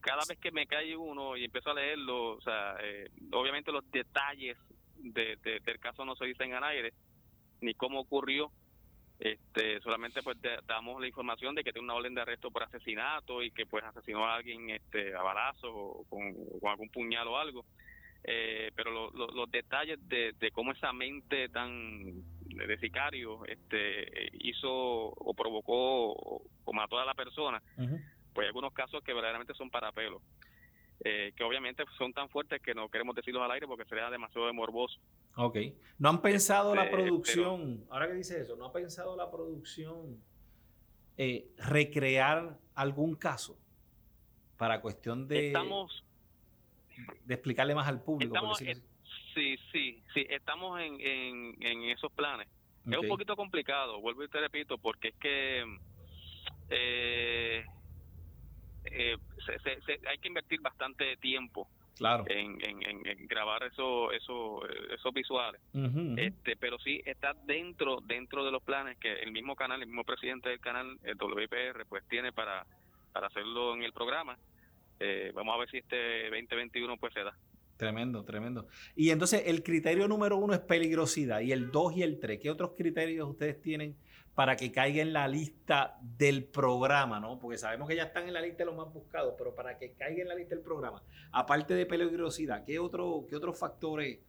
cada 0.00 0.22
vez 0.28 0.38
que 0.38 0.50
me 0.50 0.66
cae 0.66 0.96
uno 0.96 1.36
y 1.36 1.44
empiezo 1.44 1.70
a 1.70 1.74
leerlo, 1.74 2.36
o 2.36 2.40
sea, 2.40 2.76
eh, 2.82 3.10
obviamente 3.32 3.72
los 3.72 3.88
detalles 3.90 4.56
de, 4.96 5.36
del 5.36 5.78
caso 5.78 6.04
no 6.04 6.16
se 6.16 6.26
dicen 6.26 6.54
al 6.54 6.64
aire, 6.64 6.92
ni 7.60 7.74
cómo 7.74 8.00
ocurrió, 8.00 8.50
este 9.18 9.80
solamente 9.80 10.22
pues 10.22 10.36
damos 10.66 11.00
la 11.00 11.08
información 11.08 11.54
de 11.56 11.64
que 11.64 11.72
tiene 11.72 11.86
una 11.86 11.94
orden 11.94 12.14
de 12.14 12.20
arresto 12.20 12.52
por 12.52 12.62
asesinato 12.62 13.42
y 13.42 13.50
que 13.50 13.66
pues 13.66 13.82
asesinó 13.82 14.24
a 14.24 14.36
alguien 14.36 14.70
este 14.70 15.12
a 15.12 15.22
balazos 15.22 15.70
o 15.72 16.06
con, 16.08 16.22
algún 16.68 16.88
puñal 16.90 17.26
o 17.26 17.36
algo. 17.36 17.64
Eh, 18.22 18.70
pero 18.74 19.10
los 19.10 19.50
detalles 19.50 19.98
de, 20.08 20.34
de 20.38 20.50
cómo 20.50 20.72
esa 20.72 20.92
mente 20.92 21.48
tan 21.48 22.22
de 22.66 22.78
sicario 22.78 23.44
este 23.46 24.30
hizo 24.40 24.70
o 24.70 25.34
provocó 25.34 26.12
o, 26.12 26.72
mató 26.72 26.98
a 26.98 27.04
la 27.04 27.14
persona, 27.14 27.62
pues 28.32 28.44
hay 28.44 28.48
algunos 28.48 28.72
casos 28.72 29.02
que 29.02 29.12
verdaderamente 29.12 29.54
son 29.54 29.70
para 29.70 29.92
pelo. 29.92 30.20
Eh, 31.04 31.32
que 31.36 31.44
obviamente 31.44 31.84
son 31.96 32.12
tan 32.12 32.28
fuertes 32.28 32.60
que 32.60 32.74
no 32.74 32.88
queremos 32.88 33.14
decirlos 33.14 33.42
al 33.44 33.52
aire 33.52 33.68
porque 33.68 33.84
sería 33.84 34.10
demasiado 34.10 34.52
morboso. 34.52 34.98
Ok. 35.36 35.56
¿No 35.98 36.08
han 36.08 36.20
pensado 36.20 36.74
la 36.74 36.84
este, 36.84 36.96
producción, 36.96 37.84
ahora 37.88 38.08
que 38.08 38.14
dice 38.14 38.40
eso, 38.40 38.56
no 38.56 38.66
ha 38.66 38.72
pensado 38.72 39.16
la 39.16 39.30
producción 39.30 40.20
eh, 41.16 41.50
recrear 41.56 42.58
algún 42.74 43.14
caso 43.14 43.56
para 44.56 44.80
cuestión 44.80 45.28
de... 45.28 45.48
Estamos... 45.48 46.04
De 47.24 47.34
explicarle 47.34 47.76
más 47.76 47.86
al 47.86 48.02
público. 48.02 48.34
Sí, 48.56 49.56
sí, 49.70 50.02
sí, 50.12 50.26
estamos 50.30 50.80
en, 50.80 51.00
en, 51.00 51.84
esos 51.84 52.10
planes. 52.10 52.48
Es 52.90 52.98
un 52.98 53.06
poquito 53.06 53.36
complicado, 53.36 54.00
vuelvo 54.00 54.24
y 54.24 54.28
te 54.28 54.40
repito, 54.40 54.78
porque 54.78 55.08
es 55.08 55.14
que 55.14 55.64
eh, 56.70 57.64
eh, 58.92 59.16
hay 60.08 60.18
que 60.18 60.28
invertir 60.28 60.60
bastante 60.60 61.16
tiempo 61.16 61.68
claro. 61.96 62.24
en, 62.28 62.58
en, 62.62 63.26
grabar 63.26 63.64
eso, 63.64 64.12
eso, 64.12 64.60
esos 64.94 65.12
visuales. 65.12 65.60
este 66.16 66.56
Pero 66.56 66.78
sí 66.78 67.02
está 67.04 67.34
dentro 67.44 68.00
dentro 68.00 68.44
de 68.44 68.50
los 68.50 68.62
planes 68.62 68.96
que 68.98 69.12
el 69.14 69.32
mismo 69.32 69.56
canal, 69.56 69.82
el 69.82 69.88
mismo 69.88 70.04
presidente 70.04 70.48
del 70.48 70.60
canal, 70.60 70.98
el 71.02 71.16
WPR, 71.16 71.84
pues 71.88 72.04
tiene 72.08 72.32
para, 72.32 72.66
para 73.12 73.26
hacerlo 73.26 73.74
en 73.74 73.82
el 73.82 73.92
programa. 73.92 74.38
Eh, 75.00 75.32
vamos 75.34 75.54
a 75.54 75.58
ver 75.58 75.70
si 75.70 75.78
este 75.78 76.24
2021 76.30 76.96
pues 76.96 77.12
se 77.14 77.24
da. 77.24 77.36
Tremendo, 77.76 78.24
tremendo. 78.24 78.66
Y 78.96 79.10
entonces 79.10 79.44
el 79.46 79.62
criterio 79.62 80.08
número 80.08 80.36
uno 80.36 80.52
es 80.52 80.60
peligrosidad 80.60 81.40
y 81.40 81.52
el 81.52 81.70
dos 81.70 81.96
y 81.96 82.02
el 82.02 82.18
tres. 82.18 82.40
¿Qué 82.42 82.50
otros 82.50 82.72
criterios 82.76 83.28
ustedes 83.28 83.60
tienen 83.62 83.96
para 84.38 84.54
que 84.54 84.70
caiga 84.70 85.02
en 85.02 85.12
la 85.12 85.26
lista 85.26 85.98
del 86.00 86.44
programa? 86.44 87.18
¿no? 87.18 87.40
Porque 87.40 87.58
sabemos 87.58 87.88
que 87.88 87.96
ya 87.96 88.04
están 88.04 88.28
en 88.28 88.34
la 88.34 88.40
lista 88.40 88.58
de 88.58 88.66
los 88.66 88.76
más 88.76 88.94
buscados, 88.94 89.34
pero 89.36 89.52
para 89.52 89.76
que 89.76 89.94
caiga 89.94 90.22
en 90.22 90.28
la 90.28 90.36
lista 90.36 90.54
del 90.54 90.62
programa, 90.62 91.02
aparte 91.32 91.74
de 91.74 91.84
peligrosidad, 91.86 92.64
¿qué, 92.64 92.78
otro, 92.78 93.26
qué 93.28 93.34
otros 93.34 93.58
factores 93.58 94.20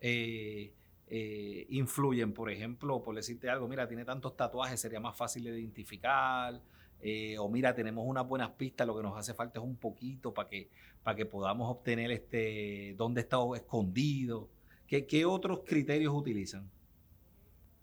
eh, 0.00 0.72
eh, 1.08 1.66
influyen? 1.70 2.32
Por 2.32 2.52
ejemplo, 2.52 3.02
por 3.02 3.16
decirte 3.16 3.50
algo, 3.50 3.66
mira, 3.66 3.88
tiene 3.88 4.04
tantos 4.04 4.36
tatuajes, 4.36 4.80
sería 4.80 5.00
más 5.00 5.16
fácil 5.16 5.42
de 5.42 5.58
identificar 5.58 6.62
eh, 7.00 7.36
o 7.40 7.48
mira, 7.48 7.74
tenemos 7.74 8.04
unas 8.06 8.28
buenas 8.28 8.50
pistas, 8.50 8.86
lo 8.86 8.96
que 8.96 9.02
nos 9.02 9.18
hace 9.18 9.34
falta 9.34 9.58
es 9.58 9.64
un 9.64 9.74
poquito 9.74 10.32
para 10.32 10.48
que, 10.48 10.70
que 11.16 11.26
podamos 11.26 11.68
obtener 11.68 12.12
este 12.12 12.94
dónde 12.96 13.22
está 13.22 13.38
escondido. 13.56 14.50
¿Qué, 14.86 15.04
¿Qué 15.04 15.24
otros 15.24 15.62
criterios 15.66 16.14
utilizan? 16.14 16.70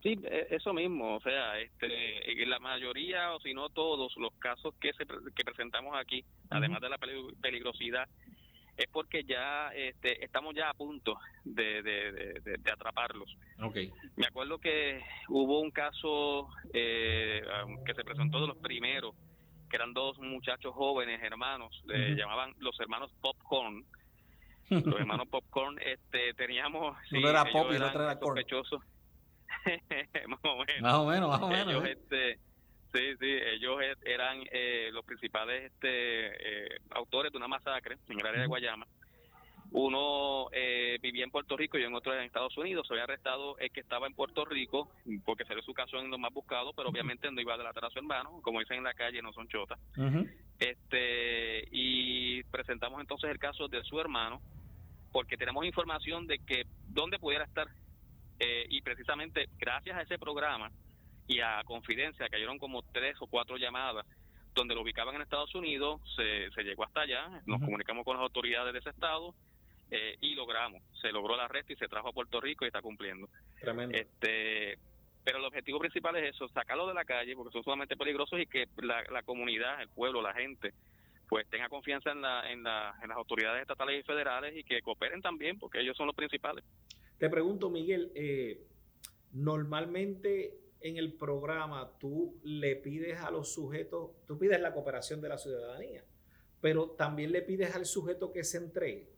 Sí, 0.05 0.19
e, 0.23 0.47
eso 0.51 0.71
mismo, 0.71 1.15
o 1.15 1.19
sea, 1.19 1.59
este, 1.59 2.45
la 2.45 2.59
mayoría 2.59 3.33
o 3.33 3.39
si 3.39 3.55
no 3.55 3.69
todos 3.69 4.15
los 4.17 4.31
casos 4.35 4.75
que, 4.79 4.93
se, 4.93 5.03
que 5.07 5.43
presentamos 5.43 5.95
aquí, 5.97 6.23
además 6.51 6.79
de 6.81 6.89
la 6.89 6.99
peligrosidad, 7.41 8.07
es 8.77 8.85
porque 8.91 9.23
ya 9.23 9.69
este, 9.69 10.23
estamos 10.23 10.53
ya 10.53 10.69
a 10.69 10.75
punto 10.75 11.17
de, 11.43 11.81
de, 11.81 12.39
de, 12.39 12.71
atraparlos. 12.71 13.35
Okay. 13.59 13.91
Me 14.15 14.27
acuerdo 14.27 14.59
que 14.59 15.01
hubo 15.29 15.59
un 15.59 15.71
caso 15.71 16.49
eh, 16.71 17.41
que 17.83 17.95
se 17.95 18.03
presentó 18.03 18.39
de 18.41 18.47
los 18.47 18.57
primeros, 18.57 19.15
que 19.71 19.77
eran 19.77 19.93
dos 19.93 20.19
muchachos 20.19 20.75
jóvenes, 20.75 21.19
hermanos, 21.23 21.81
le 21.87 22.13
llamaban 22.13 22.53
los 22.59 22.79
hermanos 22.79 23.11
Popcorn. 23.21 23.83
Los 24.69 24.99
hermanos 24.99 25.27
Popcorn, 25.27 25.77
este, 25.79 26.33
teníamos... 26.33 26.97
Uno 27.11 27.29
era 27.29 27.45
Pop 27.45 27.67
y 27.71 27.75
el 27.75 27.83
otro 27.83 28.03
era 28.03 28.17
Corn. 28.17 28.35
más 30.27 30.39
o 30.43 30.57
menos. 30.57 30.81
Más 30.81 30.93
o 30.93 31.05
menos, 31.05 31.29
más 31.29 31.41
o 31.41 31.47
menos. 31.47 31.69
Ellos, 31.69 31.85
¿eh? 31.85 31.91
este, 31.91 32.39
Sí, 32.95 33.01
sí, 33.19 33.27
ellos 33.27 33.81
e, 33.81 33.93
eran 34.09 34.41
eh, 34.51 34.89
los 34.93 35.03
principales 35.03 35.65
este, 35.65 35.87
eh, 35.89 36.77
autores 36.91 37.29
de 37.29 37.37
una 37.37 37.47
masacre 37.49 37.97
en 38.07 38.19
el 38.19 38.25
área 38.25 38.41
de 38.41 38.47
Guayama. 38.47 38.87
Uno 39.71 40.47
eh, 40.53 40.97
vivía 41.01 41.25
en 41.25 41.31
Puerto 41.31 41.57
Rico 41.57 41.77
y 41.77 41.83
en 41.83 41.93
otro 41.93 42.13
en 42.13 42.21
Estados 42.21 42.55
Unidos. 42.57 42.87
Se 42.87 42.93
había 42.93 43.03
arrestado 43.03 43.57
el 43.57 43.69
que 43.71 43.81
estaba 43.81 44.07
en 44.07 44.13
Puerto 44.13 44.45
Rico, 44.45 44.89
porque 45.25 45.43
ve 45.43 45.61
su 45.63 45.73
caso 45.73 45.97
en 45.97 46.09
lo 46.09 46.17
más 46.17 46.33
buscado, 46.33 46.71
pero 46.71 46.87
obviamente 46.87 47.29
no 47.29 47.41
iba 47.41 47.55
a 47.55 47.57
delatar 47.57 47.83
a 47.83 47.89
su 47.89 47.99
hermano. 47.99 48.39
Como 48.41 48.59
dicen 48.61 48.77
en 48.77 48.85
la 48.85 48.93
calle, 48.93 49.21
no 49.21 49.33
son 49.33 49.49
chotas. 49.49 49.77
este 50.59 51.67
Y 51.71 52.43
presentamos 52.43 53.01
entonces 53.01 53.29
el 53.29 53.39
caso 53.39 53.67
de 53.67 53.83
su 53.83 53.99
hermano, 53.99 54.41
porque 55.11 55.35
tenemos 55.35 55.65
información 55.65 56.27
de 56.27 56.39
que 56.39 56.63
dónde 56.87 57.19
pudiera 57.19 57.43
estar. 57.43 57.67
Y 58.39 58.81
precisamente 58.81 59.47
gracias 59.57 59.97
a 59.97 60.01
ese 60.01 60.17
programa, 60.19 60.71
y 61.27 61.39
a 61.39 61.63
Confidencia 61.65 62.29
cayeron 62.29 62.59
como 62.59 62.83
tres 62.83 63.15
o 63.19 63.27
cuatro 63.27 63.57
llamadas 63.57 64.05
donde 64.53 64.75
lo 64.75 64.81
ubicaban 64.81 65.15
en 65.15 65.21
Estados 65.21 65.53
Unidos, 65.53 66.01
se, 66.15 66.49
se 66.51 66.63
llegó 66.63 66.85
hasta 66.85 67.01
allá, 67.01 67.41
nos 67.45 67.59
comunicamos 67.59 68.05
con 68.05 68.15
las 68.15 68.23
autoridades 68.23 68.71
de 68.71 68.79
ese 68.79 68.89
estado 68.89 69.35
eh, 69.91 70.15
y 70.21 70.33
logramos, 70.33 70.81
se 71.01 71.11
logró 71.11 71.35
el 71.35 71.41
arresto 71.41 71.73
y 71.73 71.75
se 71.75 71.87
trajo 71.87 72.09
a 72.09 72.13
Puerto 72.13 72.39
Rico 72.39 72.63
y 72.63 72.67
está 72.67 72.81
cumpliendo. 72.81 73.27
Tremendo. 73.59 73.97
Este, 73.97 74.79
pero 75.25 75.39
el 75.39 75.45
objetivo 75.45 75.79
principal 75.79 76.15
es 76.15 76.35
eso, 76.35 76.47
sacarlo 76.49 76.87
de 76.87 76.93
la 76.93 77.03
calle 77.03 77.35
porque 77.35 77.51
son 77.51 77.63
sumamente 77.63 77.97
peligrosos 77.97 78.39
y 78.39 78.45
que 78.45 78.67
la, 78.77 79.03
la 79.11 79.23
comunidad, 79.23 79.81
el 79.81 79.89
pueblo, 79.89 80.21
la 80.21 80.33
gente, 80.33 80.73
pues 81.27 81.49
tenga 81.49 81.67
confianza 81.67 82.11
en, 82.11 82.21
la, 82.21 82.49
en, 82.49 82.63
la, 82.63 82.95
en 83.01 83.09
las 83.09 83.17
autoridades 83.17 83.61
estatales 83.61 83.99
y 83.99 84.03
federales 84.03 84.55
y 84.55 84.63
que 84.63 84.81
cooperen 84.81 85.21
también 85.21 85.59
porque 85.59 85.81
ellos 85.81 85.97
son 85.97 86.07
los 86.07 86.15
principales. 86.15 86.63
Te 87.17 87.29
pregunto, 87.29 87.69
Miguel, 87.69 88.11
eh, 88.15 88.67
normalmente 89.31 90.59
en 90.81 90.97
el 90.97 91.13
programa 91.13 91.91
tú 91.99 92.39
le 92.43 92.75
pides 92.75 93.19
a 93.19 93.31
los 93.31 93.53
sujetos, 93.53 94.11
tú 94.27 94.37
pides 94.37 94.59
la 94.59 94.73
cooperación 94.73 95.21
de 95.21 95.29
la 95.29 95.37
ciudadanía, 95.37 96.03
pero 96.61 96.91
también 96.91 97.31
le 97.31 97.41
pides 97.41 97.75
al 97.75 97.85
sujeto 97.85 98.31
que 98.31 98.43
se 98.43 98.57
entregue. 98.57 99.15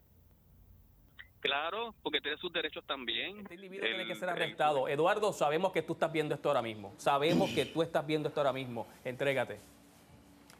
Claro, 1.39 1.93
porque 2.01 2.19
tiene 2.19 2.38
sus 2.38 2.51
derechos 2.51 2.83
también. 2.86 3.39
Este 3.39 3.55
individuo 3.55 3.88
tiene 3.88 4.07
que 4.07 4.15
ser 4.15 4.29
arrestado. 4.29 4.88
Eduardo, 4.88 5.31
sabemos 5.33 5.71
que 5.71 5.81
tú 5.81 5.93
estás 5.93 6.12
viendo 6.12 6.33
esto 6.33 6.49
ahora 6.49 6.62
mismo. 6.62 6.93
Sabemos 6.97 7.51
que 7.51 7.65
tú 7.65 7.81
estás 7.83 8.05
viendo 8.05 8.29
esto 8.29 8.41
ahora 8.41 8.53
mismo. 8.53 8.88
Entrégate. 9.05 9.60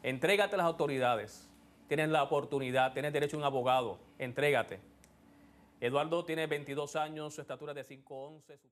Entrégate 0.02 0.54
a 0.54 0.58
las 0.58 0.66
autoridades. 0.66 1.48
Tienes 1.88 2.10
la 2.10 2.22
oportunidad, 2.22 2.92
tienes 2.92 3.12
derecho 3.12 3.36
a 3.36 3.40
un 3.40 3.44
abogado. 3.44 3.98
Entrégate. 4.18 4.80
Eduardo 5.80 6.24
tiene 6.24 6.46
22 6.46 6.96
años, 6.96 7.34
su 7.34 7.40
estatura 7.40 7.72
es 7.72 7.88
de 7.88 7.96
5'11". 7.96 8.58
Su 8.58 8.68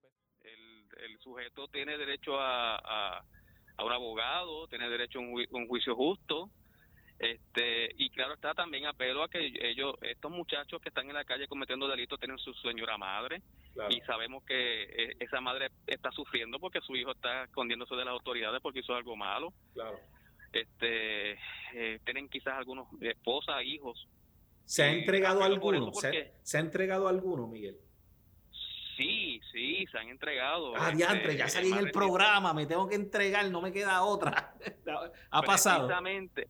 el 0.99 1.19
sujeto 1.21 1.69
tiene 1.69 1.97
derecho 1.99 2.41
a, 2.41 2.77
a, 2.77 3.85
un 3.85 3.93
abogado, 3.93 4.67
tiene 4.69 4.89
derecho 4.89 5.19
a 5.19 5.23
un, 5.23 5.67
juicio 5.69 5.95
justo, 5.95 6.51
este 7.19 7.91
y 7.97 8.11
claro 8.11 8.35
está 8.35 8.53
también 8.53 8.87
apelo 8.87 9.23
a 9.23 9.29
que 9.29 9.53
ellos 9.61 9.95
estos 10.03 10.31
muchachos 10.31 10.83
que 10.83 10.91
están 10.91 11.09
en 11.09 11.15
la 11.15 11.25
calle 11.25 11.49
cometiendo 11.49 11.89
delitos 11.89 12.19
tienen 12.19 12.39
su 12.39 12.53
señora 12.55 12.99
madre. 12.99 13.43
Y 13.91 14.01
sabemos 14.03 14.43
que 14.45 14.85
eh, 14.85 15.17
esa 15.21 15.41
madre 15.41 15.71
está 15.87 16.11
sufriendo 16.11 16.59
porque 16.59 16.81
su 16.81 16.97
hijo 16.97 17.13
está 17.13 17.45
escondiéndose 17.45 17.95
de 17.95 18.07
las 18.07 18.13
autoridades 18.13 18.61
porque 18.63 18.81
hizo 18.81 18.95
algo 18.95 19.17
malo. 19.17 19.53
Claro. 19.75 19.99
Este 20.53 21.33
eh, 21.75 22.01
tienen 22.05 22.29
quizás 22.31 22.55
algunos 22.55 22.89
esposas 23.03 23.63
hijos 23.65 24.09
se 24.67 24.83
ha 24.83 24.93
entregado 24.93 25.43
alguno 25.43 25.93
se, 25.95 26.35
se 26.43 26.59
ha 26.59 26.61
entregado 26.61 27.09
alguno 27.09 27.47
Miguel 27.47 27.79
Sí, 28.97 29.41
sí, 29.53 29.87
se 29.93 29.99
han 29.99 30.09
entregado. 30.09 30.75
Ah, 30.75 30.91
diantre, 30.91 31.37
ya 31.37 31.49
salí 31.49 31.71
en 31.71 31.79
el 31.79 31.91
programa, 31.91 32.55
me 32.55 32.65
tengo 32.65 32.89
que 32.89 32.95
entregar, 32.95 33.51
no 33.51 33.61
me 33.61 33.71
queda 33.71 34.03
otra. 34.03 34.55
ha 35.31 35.43
pasado. 35.43 35.87
Precisamente, 35.87 36.49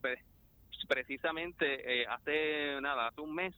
precisamente 0.86 2.02
eh, 2.02 2.06
hace 2.06 2.80
nada, 2.80 3.08
hace 3.08 3.20
un 3.20 3.34
mes, 3.34 3.52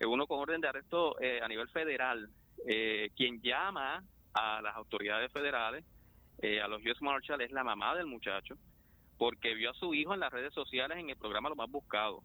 eh, 0.00 0.06
uno 0.06 0.26
con 0.26 0.40
orden 0.40 0.60
de 0.62 0.68
arresto 0.68 1.20
eh, 1.20 1.40
a 1.42 1.48
nivel 1.48 1.68
federal, 1.68 2.30
quien 3.14 3.40
llama 3.40 4.02
a 4.32 4.60
las 4.62 4.74
autoridades 4.74 5.30
federales, 5.32 5.84
a 6.42 6.68
los 6.68 6.82
US 6.84 7.00
Marshall, 7.00 7.40
es 7.40 7.52
la 7.52 7.62
mamá 7.62 7.94
del 7.94 8.06
muchacho, 8.06 8.56
porque 9.16 9.54
vio 9.54 9.70
a 9.70 9.74
su 9.74 9.94
hijo 9.94 10.12
en 10.12 10.20
las 10.20 10.32
redes 10.32 10.52
sociales 10.52 10.98
en 10.98 11.08
el 11.08 11.16
programa 11.16 11.48
Lo 11.48 11.56
Más 11.56 11.70
Buscado 11.70 12.22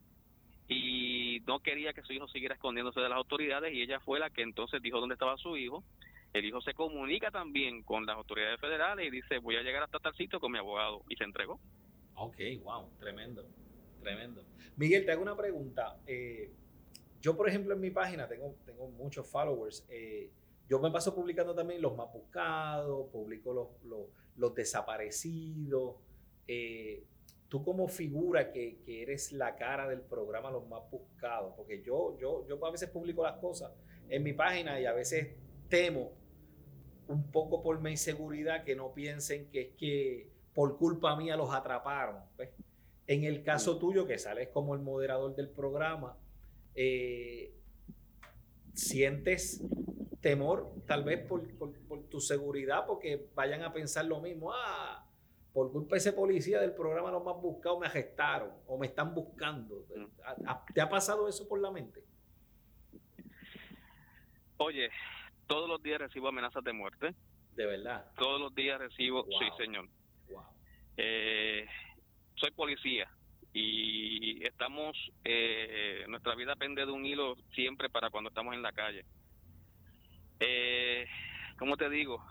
y 0.73 1.39
no 1.45 1.59
quería 1.59 1.93
que 1.93 2.01
su 2.03 2.13
hijo 2.13 2.27
siguiera 2.27 2.55
escondiéndose 2.55 2.99
de 2.99 3.09
las 3.09 3.17
autoridades 3.17 3.73
y 3.73 3.81
ella 3.81 3.99
fue 3.99 4.19
la 4.19 4.29
que 4.29 4.41
entonces 4.41 4.81
dijo 4.81 4.99
dónde 4.99 5.13
estaba 5.13 5.38
su 5.38 5.55
hijo. 5.57 5.83
El 6.33 6.45
hijo 6.45 6.62
se 6.62 6.73
comunica 6.73 7.29
también 7.29 7.83
con 7.83 8.05
las 8.05 8.15
autoridades 8.15 8.59
federales 8.59 9.07
y 9.07 9.12
dice 9.12 9.38
voy 9.38 9.55
a 9.55 9.62
llegar 9.62 9.83
hasta 9.83 9.99
tal 9.99 10.15
sitio 10.15 10.39
con 10.39 10.51
mi 10.51 10.57
abogado 10.57 11.03
y 11.09 11.15
se 11.15 11.23
entregó. 11.23 11.59
Ok, 12.15 12.38
wow, 12.63 12.89
tremendo, 12.99 13.45
tremendo. 14.01 14.43
Miguel, 14.75 15.05
te 15.05 15.12
hago 15.12 15.21
una 15.21 15.38
pregunta. 15.38 15.99
Eh, 16.07 16.51
yo, 17.21 17.38
por 17.38 17.47
ejemplo, 17.47 17.73
en 17.73 17.81
mi 17.81 17.91
página 17.91 18.27
tengo, 18.27 18.55
tengo 18.65 18.88
muchos 18.89 19.27
followers. 19.27 19.86
Eh, 19.89 20.31
yo 20.67 20.79
me 20.79 20.91
paso 20.91 21.13
publicando 21.13 21.53
también 21.53 21.81
los 21.81 21.95
más 21.95 22.12
buscados, 22.12 23.09
publico 23.12 23.53
los, 23.53 23.67
los, 23.83 24.07
los 24.38 24.55
desaparecidos. 24.55 25.95
Eh, 26.47 27.03
tú 27.53 27.63
como 27.63 27.87
figura 27.87 28.51
que, 28.51 28.81
eres 28.87 29.31
la 29.31 29.55
cara 29.55 29.87
del 29.87 30.01
programa 30.01 30.49
Los 30.49 30.67
Más 30.67 30.81
Buscados, 30.89 31.53
porque 31.55 31.83
yo, 31.83 32.17
yo, 32.19 32.47
yo 32.47 32.65
a 32.65 32.71
veces 32.71 32.89
publico 32.89 33.21
las 33.21 33.37
cosas 33.37 33.71
en 34.09 34.23
mi 34.23 34.33
página 34.33 34.81
y 34.81 34.87
a 34.87 34.91
veces 34.91 35.35
temo 35.69 36.13
un 37.07 37.29
poco 37.29 37.61
por 37.61 37.79
mi 37.79 37.91
inseguridad 37.91 38.63
que 38.63 38.75
no 38.75 38.91
piensen 38.91 39.51
que 39.51 39.61
es 39.61 39.69
que 39.77 40.31
por 40.55 40.79
culpa 40.79 41.15
mía 41.15 41.37
los 41.37 41.53
atraparon. 41.53 42.15
En 43.05 43.23
el 43.23 43.43
caso 43.43 43.77
tuyo, 43.77 44.07
que 44.07 44.17
sales 44.17 44.47
como 44.47 44.73
el 44.73 44.81
moderador 44.81 45.35
del 45.35 45.49
programa, 45.49 46.17
eh, 46.73 47.53
sientes 48.73 49.63
temor 50.21 50.73
tal 50.87 51.03
vez 51.03 51.23
por, 51.23 51.47
por, 51.59 52.01
tu 52.09 52.19
seguridad, 52.19 52.87
porque 52.87 53.27
vayan 53.35 53.61
a 53.61 53.71
pensar 53.71 54.05
lo 54.05 54.21
mismo, 54.21 54.51
ah, 54.51 55.07
por 55.53 55.71
culpa 55.71 55.95
de 55.95 55.99
ese 55.99 56.13
policía 56.13 56.59
del 56.59 56.73
programa 56.73 57.11
Los 57.11 57.23
Más 57.23 57.35
Buscados 57.35 57.79
me 57.79 57.85
arrestaron 57.85 58.51
o 58.65 58.77
me 58.77 58.87
están 58.87 59.13
buscando. 59.13 59.85
¿Te 60.73 60.81
ha 60.81 60.89
pasado 60.89 61.27
eso 61.27 61.47
por 61.47 61.61
la 61.61 61.69
mente? 61.69 62.03
Oye, 64.57 64.89
todos 65.45 65.69
los 65.69 65.81
días 65.83 65.99
recibo 65.99 66.27
amenazas 66.27 66.63
de 66.63 66.73
muerte. 66.73 67.13
¿De 67.55 67.65
verdad? 67.67 68.11
Todos 68.17 68.41
los 68.41 68.55
días 68.55 68.79
recibo, 68.79 69.25
sí 69.25 69.45
señor. 69.57 69.87
Eh, 70.97 71.67
soy 72.35 72.51
policía 72.51 73.09
y 73.51 74.45
estamos, 74.45 74.95
eh, 75.23 76.05
nuestra 76.07 76.35
vida 76.35 76.55
pende 76.55 76.85
de 76.85 76.91
un 76.91 77.05
hilo 77.05 77.35
siempre 77.53 77.89
para 77.89 78.09
cuando 78.09 78.29
estamos 78.29 78.55
en 78.55 78.63
la 78.63 78.71
calle. 78.71 79.05
Eh, 80.39 81.05
¿Cómo 81.59 81.77
te 81.77 81.89
digo? 81.89 82.23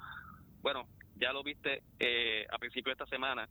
Bueno, 0.61 0.89
ya 1.23 1.33
lo 1.33 1.45
viste 1.45 1.85
eh, 2.01 2.47
a 2.51 2.59
principio 2.59 2.91
de 2.91 2.95
esta 2.95 3.07
semana, 3.07 3.49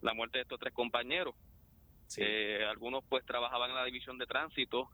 la 0.00 0.14
muerte 0.14 0.38
de 0.38 0.42
estos 0.42 0.60
tres 0.60 0.72
compañeros. 0.72 1.34
Eh, 2.16 2.64
algunos 2.68 3.04
pues 3.08 3.24
trabajaban 3.24 3.70
en 3.70 3.76
la 3.76 3.84
división 3.84 4.16
de 4.16 4.26
tránsito 4.26 4.88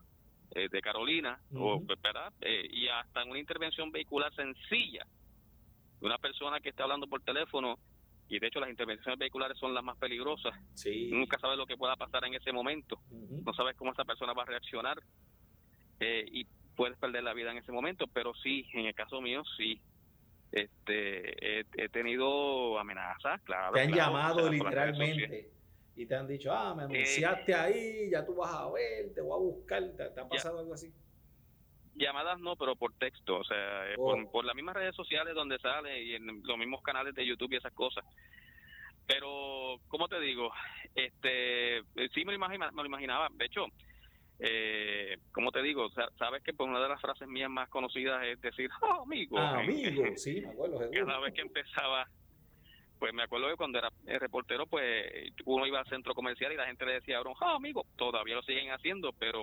eh, 0.54 0.68
de 0.70 0.80
Carolina, 0.80 1.38
o, 1.54 1.80
¿verdad? 1.80 2.32
y 2.40 2.88
hasta 2.88 3.22
en 3.22 3.30
una 3.30 3.38
intervención 3.38 3.90
vehicular 3.90 4.34
sencilla 4.34 5.06
de 6.00 6.06
una 6.06 6.18
persona 6.18 6.60
que 6.60 6.70
está 6.70 6.84
hablando 6.84 7.06
por 7.06 7.22
teléfono, 7.22 7.78
y 8.28 8.38
de 8.38 8.46
hecho 8.46 8.60
las 8.60 8.70
intervenciones 8.70 9.18
vehiculares 9.18 9.58
son 9.58 9.74
las 9.74 9.84
más 9.84 9.98
peligrosas. 9.98 10.54
Nunca 11.10 11.38
sabes 11.38 11.58
lo 11.58 11.66
que 11.66 11.76
pueda 11.76 11.96
pasar 11.96 12.24
en 12.24 12.34
ese 12.34 12.50
momento, 12.50 12.98
no 13.10 13.52
sabes 13.52 13.76
cómo 13.76 13.92
esa 13.92 14.04
persona 14.04 14.32
va 14.32 14.42
a 14.42 14.46
reaccionar 14.46 14.98
y 16.00 16.46
puedes 16.76 16.98
perder 16.98 17.24
la 17.24 17.34
vida 17.34 17.50
en 17.50 17.58
ese 17.58 17.72
momento, 17.72 18.06
pero 18.06 18.34
sí, 18.34 18.66
en 18.72 18.86
el 18.86 18.94
caso 18.94 19.20
mío, 19.20 19.42
sí, 19.56 19.80
este 20.62 21.60
he, 21.60 21.88
tenido 21.88 22.78
amenazas, 22.78 23.40
claro. 23.42 23.74
Te 23.74 23.82
han 23.82 23.92
llamado 23.92 24.50
literalmente 24.50 25.50
y 25.96 26.06
te 26.06 26.14
han 26.14 26.26
dicho, 26.26 26.52
ah, 26.52 26.74
me 26.74 26.84
anunciaste 26.84 27.52
eh, 27.52 27.54
ahí, 27.54 28.10
ya 28.10 28.24
tú 28.24 28.34
vas 28.34 28.52
a 28.52 28.70
ver, 28.70 29.14
te 29.14 29.20
voy 29.20 29.32
a 29.32 29.40
buscar, 29.40 29.82
¿te, 29.96 30.20
ha 30.20 30.28
pasado 30.28 30.58
algo 30.58 30.74
así? 30.74 30.92
Llamadas 31.94 32.38
no, 32.40 32.56
pero 32.56 32.76
por 32.76 32.92
texto, 32.94 33.38
o 33.38 33.44
sea, 33.44 33.90
eh, 33.90 33.94
por, 33.96 34.20
oh. 34.20 34.30
por, 34.30 34.44
las 34.44 34.54
mismas 34.54 34.74
redes 34.74 34.94
sociales 34.94 35.34
donde 35.34 35.58
sale 35.58 36.02
y 36.02 36.14
en 36.14 36.42
los 36.44 36.58
mismos 36.58 36.82
canales 36.82 37.14
de 37.14 37.26
YouTube 37.26 37.52
y 37.52 37.56
esas 37.56 37.72
cosas. 37.72 38.04
Pero, 39.06 39.80
¿cómo 39.88 40.08
te 40.08 40.20
digo? 40.20 40.50
Este, 40.94 41.82
sí 42.12 42.24
me 42.24 42.36
lo, 42.36 42.38
me 42.38 42.58
lo 42.58 42.86
imaginaba. 42.86 43.28
De 43.32 43.46
hecho, 43.46 43.66
eh, 44.38 45.18
como 45.32 45.50
te 45.50 45.62
digo, 45.62 45.88
sabes 46.18 46.42
que 46.42 46.52
pues 46.52 46.68
una 46.68 46.80
de 46.80 46.88
las 46.88 47.00
frases 47.00 47.26
mías 47.28 47.50
más 47.50 47.68
conocidas 47.68 48.22
es 48.24 48.40
decir, 48.40 48.70
oh, 48.82 49.02
amigo. 49.02 49.38
Ah, 49.38 49.60
amigo, 49.60 50.04
sí, 50.16 50.40
me 50.42 50.48
acuerdo. 50.48 50.90
Cada 50.90 51.20
vez 51.20 51.34
que 51.34 51.40
empezaba, 51.40 52.06
pues 52.98 53.14
me 53.14 53.22
acuerdo 53.22 53.48
que 53.48 53.56
cuando 53.56 53.78
era 53.78 53.90
reportero, 54.18 54.66
pues 54.66 55.32
uno 55.44 55.66
iba 55.66 55.80
al 55.80 55.86
centro 55.86 56.14
comercial 56.14 56.52
y 56.52 56.56
la 56.56 56.66
gente 56.66 56.84
le 56.84 56.94
decía, 56.94 57.20
oh, 57.20 57.44
amigo, 57.44 57.86
todavía 57.96 58.36
lo 58.36 58.42
siguen 58.42 58.70
haciendo, 58.70 59.12
pero 59.12 59.42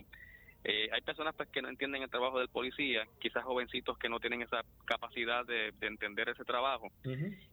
eh, 0.66 0.90
hay 0.94 1.02
personas 1.02 1.36
pues, 1.36 1.50
que 1.50 1.62
no 1.62 1.68
entienden 1.68 2.04
el 2.04 2.10
trabajo 2.10 2.40
del 2.40 2.48
policía, 2.48 3.06
quizás 3.20 3.44
jovencitos 3.44 3.98
que 3.98 4.08
no 4.08 4.22
tienen 4.22 4.44
esa 4.44 4.64
capacidad 4.86 5.46
de, 5.46 5.74
entender 5.82 6.30
ese 6.30 6.46
trabajo. 6.46 6.90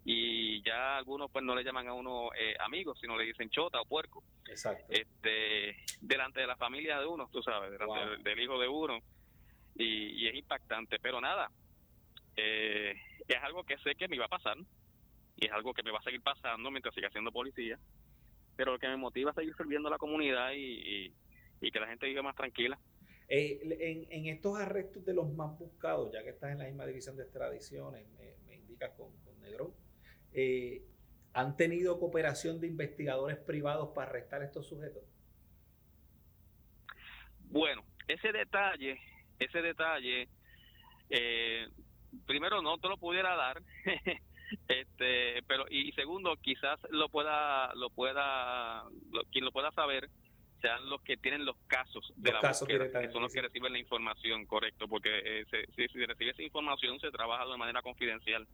Y 0.05 0.63
ya 0.63 0.97
algunos 0.97 1.31
pues 1.31 1.45
no 1.45 1.57
le 1.57 1.65
llaman 1.65 1.89
a 1.89 1.93
uno 1.93 2.31
eh, 2.39 2.55
amigos, 2.61 2.99
sino 3.01 3.17
le 3.17 3.25
dicen 3.25 3.51
chota 3.51 3.81
o 3.81 3.85
puerco. 3.85 4.23
Exacto. 4.49 4.85
Este, 4.89 5.77
delante 6.01 6.41
de 6.41 6.47
la 6.47 6.57
familia 6.57 7.01
de 7.01 7.07
uno, 7.07 7.29
tú 7.33 7.43
sabes, 7.43 7.73
delante 7.73 8.23
del, 8.23 8.39
hijo 8.39 8.59
de 8.61 8.69
uno. 8.69 8.99
Y, 9.75 10.29
es 10.29 10.35
impactante, 10.35 10.99
pero 11.01 11.21
nada, 11.21 11.51
eh, 12.37 12.95
es 13.27 13.43
algo 13.43 13.65
que 13.65 13.79
sé 13.79 13.97
que 13.97 14.07
me 14.07 14.19
va 14.19 14.27
a 14.27 14.29
pasar 14.29 14.57
y 15.37 15.47
es 15.47 15.53
algo 15.53 15.75
que 15.75 15.83
me 15.83 15.91
va 15.91 15.99
a 15.99 16.03
seguir 16.03 16.21
pasando 16.23 16.71
mientras 16.71 16.95
siga 16.95 17.11
siendo 17.11 17.33
policía. 17.33 17.77
Pero 18.57 18.73
lo 18.73 18.79
que 18.79 18.89
me 18.89 18.97
motiva 18.97 19.33
a 19.33 19.35
seguir 19.35 19.57
sirviendo 19.57 19.89
a 19.89 19.93
la 19.93 19.99
comunidad 19.99 20.53
y, 20.53 21.13
y 21.61 21.71
que 21.71 21.81
la 21.81 21.89
gente 21.89 22.07
viva 22.07 22.23
más 22.23 22.37
tranquila. 22.37 22.79
Eh, 23.33 24.09
en, 24.11 24.27
estos 24.27 24.59
arrestos 24.59 25.05
de 25.05 25.15
los 25.15 25.33
más 25.33 25.57
buscados, 25.57 26.13
ya 26.13 26.25
que 26.25 26.31
estás 26.31 26.51
en 26.51 26.59
la 26.59 26.65
misma 26.65 26.85
división 26.85 27.17
de 27.17 27.23
extradiciones, 27.23 28.05
me, 28.19 28.57
indicas 28.57 28.91
con, 28.97 29.17
con 29.21 29.39
Negrón, 29.41 29.73
eh, 30.33 30.83
¿han 31.33 31.57
tenido 31.57 32.01
cooperación 32.01 32.61
de 32.61 32.67
investigadores 32.67 33.39
privados 33.39 33.91
para 33.95 34.11
arrestar 34.11 34.43
estos 34.43 34.67
sujetos? 34.67 35.05
Bueno, 37.45 37.85
ese 38.09 38.33
detalle, 38.33 38.99
ese 39.39 39.63
detalle, 39.63 40.29
eh, 41.09 41.69
primero 42.27 42.61
no 42.63 42.79
te 42.79 42.89
lo 42.89 42.97
pudiera 42.97 43.37
dar, 43.37 43.63
este, 44.67 45.41
pero 45.47 45.67
y 45.71 45.93
segundo 45.93 46.37
quizás 46.43 46.81
lo 46.91 47.09
pueda, 47.09 47.73
lo 47.77 47.91
pueda, 47.91 48.83
quien 49.31 49.45
lo 49.45 49.53
pueda 49.53 49.71
saber 49.71 50.11
sean 50.61 50.89
los 50.89 51.01
que 51.03 51.17
tienen 51.17 51.45
los 51.45 51.57
casos 51.67 52.13
de 52.17 52.33
la 52.33 52.41
búsqueda, 52.41 53.01
que 53.01 53.11
son 53.11 53.23
los 53.23 53.33
que 53.33 53.43
reciben 53.43 53.73
la 53.73 53.79
información, 53.79 54.47
correcto, 54.47 54.89
porque 54.89 55.11
eh, 55.25 55.45
si 55.75 55.89
se 55.89 56.07
recibe 56.07 56.31
esa 56.31 56.43
información 56.43 57.01
se 57.01 57.11
trabaja 57.11 57.47
de 57.47 57.57
manera 57.57 57.83
confidencial. 57.83 58.47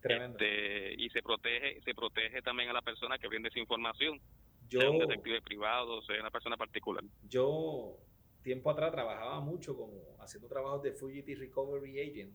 Este, 0.00 0.94
y 0.94 1.10
se 1.10 1.22
protege 1.22 1.80
se 1.82 1.92
protege 1.92 2.40
también 2.40 2.68
a 2.68 2.72
la 2.72 2.82
persona 2.82 3.18
que 3.18 3.26
brinda 3.26 3.48
esa 3.48 3.58
información, 3.58 4.20
yo, 4.68 4.80
sea 4.80 4.90
un 4.90 4.98
detective 4.98 5.42
privado, 5.42 6.00
sea 6.02 6.20
una 6.20 6.30
persona 6.30 6.56
particular. 6.56 7.02
Yo 7.28 7.96
tiempo 8.42 8.70
atrás 8.70 8.92
trabajaba 8.92 9.40
mucho 9.40 9.76
como 9.76 10.16
haciendo 10.20 10.48
trabajos 10.48 10.82
de 10.84 10.92
Fugitive 10.92 11.40
Recovery 11.40 12.00
Agent, 12.00 12.32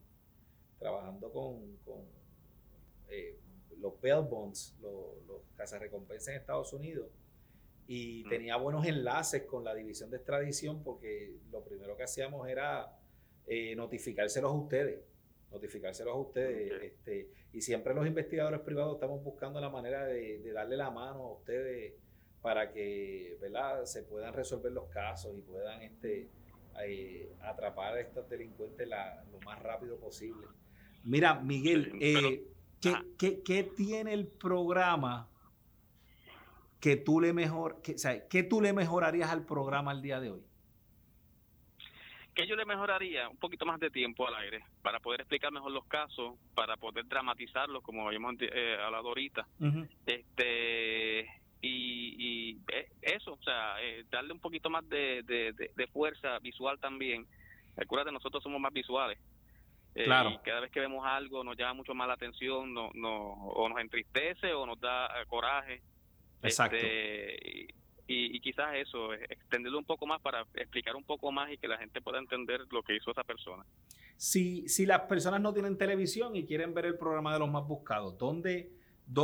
trabajando 0.77 1.31
con, 1.31 1.77
con 1.85 2.05
eh, 3.07 3.39
los 3.77 3.99
bail 4.01 4.27
bonds, 4.29 4.75
los, 4.81 5.25
los 5.25 5.41
cazarrecompensas 5.55 6.29
en 6.29 6.41
Estados 6.41 6.73
Unidos 6.73 7.07
y 7.87 8.23
tenía 8.29 8.55
buenos 8.55 8.85
enlaces 8.85 9.43
con 9.43 9.63
la 9.63 9.75
división 9.75 10.09
de 10.09 10.17
extradición 10.17 10.83
porque 10.83 11.35
lo 11.51 11.63
primero 11.63 11.97
que 11.97 12.03
hacíamos 12.03 12.47
era 12.47 12.97
eh, 13.45 13.75
notificárselos 13.75 14.51
a 14.51 14.53
ustedes, 14.53 15.01
notificárselos 15.51 16.13
a 16.13 16.17
ustedes. 16.17 16.81
Este, 16.81 17.29
y 17.51 17.61
siempre 17.61 17.93
los 17.93 18.07
investigadores 18.07 18.61
privados 18.61 18.95
estamos 18.95 19.23
buscando 19.23 19.59
la 19.59 19.69
manera 19.69 20.05
de, 20.05 20.51
darle 20.53 20.77
la 20.77 20.91
mano 20.91 21.23
a 21.23 21.31
ustedes 21.33 21.93
para 22.41 22.71
que 22.71 23.37
¿verdad? 23.41 23.85
se 23.85 24.03
puedan 24.03 24.33
resolver 24.33 24.71
los 24.71 24.89
casos 24.89 25.35
y 25.37 25.41
puedan 25.41 25.81
este, 25.81 26.29
eh, 26.85 27.33
atrapar 27.41 27.95
a 27.95 27.99
estos 27.99 28.29
delincuentes 28.29 28.87
lo 28.87 29.39
más 29.41 29.61
rápido 29.61 29.97
posible. 29.97 30.47
Mira, 31.03 31.35
Miguel, 31.35 31.91
eh, 31.99 32.47
¿qué, 33.17 33.41
qué 33.43 33.63
tiene 33.63 34.13
el 34.13 34.27
programa? 34.27 35.29
Que 36.83 36.97
tú 36.97 37.21
le 37.21 37.31
mejor, 37.31 37.81
que, 37.81 37.95
¿qué 38.29 38.43
tú 38.43 38.59
le 38.59 38.73
mejorarías 38.73 39.29
al 39.29 39.45
programa 39.45 39.91
al 39.91 40.01
día 40.01 40.19
de 40.19 40.31
hoy? 40.31 40.43
que 42.35 42.45
yo 42.45 42.57
le 42.57 42.65
mejoraría 42.65 43.29
un 43.29 43.37
poquito 43.37 43.63
más 43.63 43.79
de 43.79 43.89
tiempo 43.89 44.27
al 44.27 44.35
aire 44.35 44.65
para 44.81 44.99
poder 44.99 45.21
explicar 45.21 45.51
mejor 45.53 45.71
los 45.71 45.85
casos, 45.85 46.35
para 46.55 46.75
poder 46.75 47.07
dramatizarlos, 47.07 47.83
como 47.83 48.07
habíamos 48.07 48.35
eh, 48.39 48.75
hablado 48.83 49.09
ahorita. 49.09 49.47
este 50.05 51.29
y, 51.61 52.57
eh, 52.73 52.89
eso, 53.01 53.33
o 53.33 53.43
sea, 53.43 53.81
eh, 53.81 54.03
darle 54.09 54.33
un 54.33 54.39
poquito 54.39 54.69
más 54.69 54.83
de, 54.89 55.89
fuerza 55.93 56.39
visual 56.39 56.79
también. 56.79 57.25
Acuérdate, 57.77 58.11
nosotros 58.11 58.43
somos 58.43 58.59
más 58.59 58.73
visuales. 58.73 59.19
claro. 59.93 60.31
Y 60.31 60.37
cada 60.39 60.61
vez 60.61 60.71
que 60.71 60.81
vemos 60.81 61.05
algo 61.05 61.45
nos 61.45 61.55
llama 61.55 61.75
mucho 61.75 61.93
más 61.93 62.09
la 62.09 62.15
atención, 62.15 62.73
no, 62.73 62.89
no, 62.93 63.31
o 63.31 63.69
nos 63.69 63.79
entristece 63.79 64.53
o 64.53 64.65
nos 64.65 64.81
da 64.81 65.07
coraje. 65.27 65.81
Exacto. 66.43 66.77
Este, 66.77 67.73
y, 68.05 68.39
quizás 68.41 68.75
eso, 68.75 69.13
extenderlo 69.13 69.79
un 69.79 69.85
poco 69.85 70.05
más 70.05 70.21
para 70.21 70.45
explicar 70.55 70.95
un 70.95 71.03
poco 71.03 71.31
más 71.31 71.51
y 71.51 71.57
que 71.57 71.67
la 71.67 71.77
gente 71.77 72.01
pueda 72.01 72.19
entender 72.19 72.61
lo 72.71 72.83
que 72.83 72.95
hizo 72.95 73.11
esa 73.11 73.23
persona. 73.23 73.65
Si, 74.17 74.67
si 74.67 74.85
las 74.85 75.01
personas 75.01 75.41
no 75.41 75.53
tienen 75.53 75.77
televisión 75.77 76.35
y 76.35 76.45
quieren 76.45 76.73
ver 76.73 76.85
el 76.85 76.97
programa 76.97 77.33
de 77.33 77.39
los 77.39 77.49
más 77.49 77.65
buscados, 77.65 78.17
¿dónde, 78.17 78.71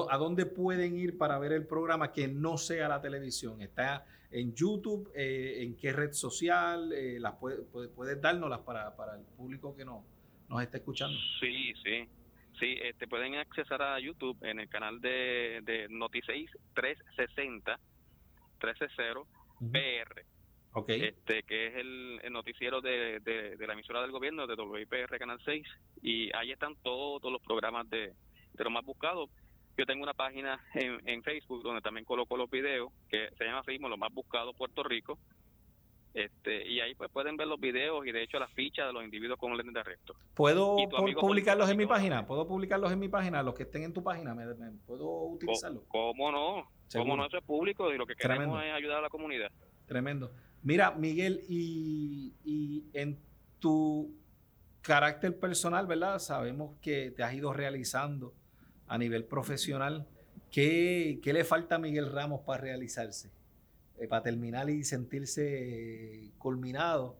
¿a 0.09 0.17
dónde 0.17 0.45
pueden 0.45 0.97
ir 0.97 1.17
para 1.17 1.37
ver 1.39 1.51
el 1.51 1.67
programa 1.67 2.11
que 2.11 2.27
no 2.27 2.57
sea 2.57 2.87
la 2.87 3.01
televisión? 3.01 3.61
¿Está 3.61 4.05
en 4.31 4.53
YouTube? 4.53 5.11
Eh, 5.13 5.57
¿En 5.61 5.75
qué 5.75 5.91
red 5.91 6.13
social? 6.13 6.91
Eh, 6.93 7.19
las 7.19 7.33
puede, 7.35 7.57
¿Puedes 7.63 8.21
dárnoslas 8.21 8.61
para, 8.61 8.95
para 8.95 9.15
el 9.15 9.25
público 9.25 9.75
que 9.75 9.83
no, 9.83 10.05
nos 10.47 10.61
está 10.63 10.77
escuchando? 10.77 11.17
Sí, 11.39 11.73
sí. 11.83 12.07
Sí, 12.59 12.77
este, 12.81 13.07
pueden 13.07 13.35
accesar 13.35 13.81
a 13.81 13.99
YouTube 13.99 14.37
en 14.41 14.59
el 14.59 14.67
canal 14.67 14.99
de, 14.99 15.61
de 15.63 15.89
Noti6 15.89 16.49
360, 16.73 17.79
360 18.59 19.39
PR. 19.71 20.25
Okay. 20.71 21.01
Este, 21.03 21.43
que 21.43 21.67
es 21.67 21.75
el, 21.75 22.21
noticiero 22.31 22.81
de, 22.81 23.19
de, 23.21 23.65
la 23.65 23.73
emisora 23.73 24.01
del 24.01 24.11
gobierno 24.11 24.45
de 24.45 24.53
WIPR 24.53 25.17
Canal 25.17 25.39
6 25.43 25.65
y 26.03 26.35
ahí 26.35 26.51
están 26.51 26.75
todos, 26.83 27.31
los 27.31 27.41
programas 27.41 27.89
de, 27.89 28.13
de 28.53 28.63
los 28.63 28.71
más 28.71 28.85
buscados. 28.85 29.29
Yo 29.77 29.85
tengo 29.85 30.03
una 30.03 30.13
página 30.13 30.59
en, 30.75 30.99
en 31.07 31.23
Facebook 31.23 31.63
donde 31.63 31.81
también 31.81 32.05
coloco 32.05 32.37
los 32.37 32.49
videos 32.51 32.91
que 33.09 33.29
se 33.37 33.45
llama 33.45 33.59
así 33.59 33.71
mismo, 33.71 33.89
los 33.89 33.97
más 33.97 34.13
buscados 34.13 34.55
Puerto 34.55 34.83
Rico 34.83 35.17
este, 36.13 36.67
y 36.67 36.79
ahí 36.79 36.95
pues 36.95 37.09
pueden 37.11 37.37
ver 37.37 37.47
los 37.47 37.59
videos 37.59 38.05
y 38.05 38.11
de 38.11 38.23
hecho 38.23 38.39
las 38.39 38.51
fichas 38.53 38.87
de 38.87 38.93
los 38.93 39.03
individuos 39.03 39.37
con 39.37 39.51
orden 39.51 39.71
de 39.71 39.79
arresto. 39.79 40.15
¿Puedo 40.33 40.77
publicarlos 41.19 41.69
en 41.69 41.77
mi 41.77 41.85
página? 41.85 42.25
¿Puedo 42.25 42.47
publicarlos 42.47 42.91
en 42.91 42.99
mi 42.99 43.09
página? 43.09 43.43
Los 43.43 43.53
que 43.53 43.63
estén 43.63 43.83
en 43.83 43.93
tu 43.93 44.03
página, 44.03 44.33
¿me, 44.33 44.45
puedo 44.85 45.07
utilizarlos? 45.27 45.83
¿Cómo 45.87 46.31
no? 46.31 46.69
¿Cómo 46.91 47.15
no? 47.15 47.25
Eso 47.27 47.37
es 47.37 47.43
público 47.43 47.93
y 47.93 47.97
lo 47.97 48.05
que 48.05 48.15
queremos 48.15 48.63
es 48.63 48.71
ayudar 48.71 48.99
a 48.99 49.01
la 49.01 49.09
comunidad. 49.09 49.51
Tremendo. 49.85 50.31
Mira, 50.63 50.91
Miguel, 50.91 51.41
y, 51.47 52.33
y 52.43 52.85
en 52.93 53.19
tu 53.59 54.13
carácter 54.81 55.37
personal, 55.39 55.87
¿verdad? 55.87 56.19
Sabemos 56.19 56.77
que 56.81 57.11
te 57.11 57.23
has 57.23 57.33
ido 57.33 57.53
realizando 57.53 58.33
a 58.87 58.97
nivel 58.97 59.25
profesional. 59.25 60.07
¿Qué, 60.51 61.19
qué 61.21 61.31
le 61.31 61.43
falta 61.43 61.75
a 61.75 61.79
Miguel 61.79 62.11
Ramos 62.11 62.41
para 62.41 62.61
realizarse? 62.61 63.31
Eh, 63.99 64.07
para 64.07 64.23
terminar 64.23 64.69
y 64.69 64.83
sentirse 64.83 66.31
culminado. 66.37 67.19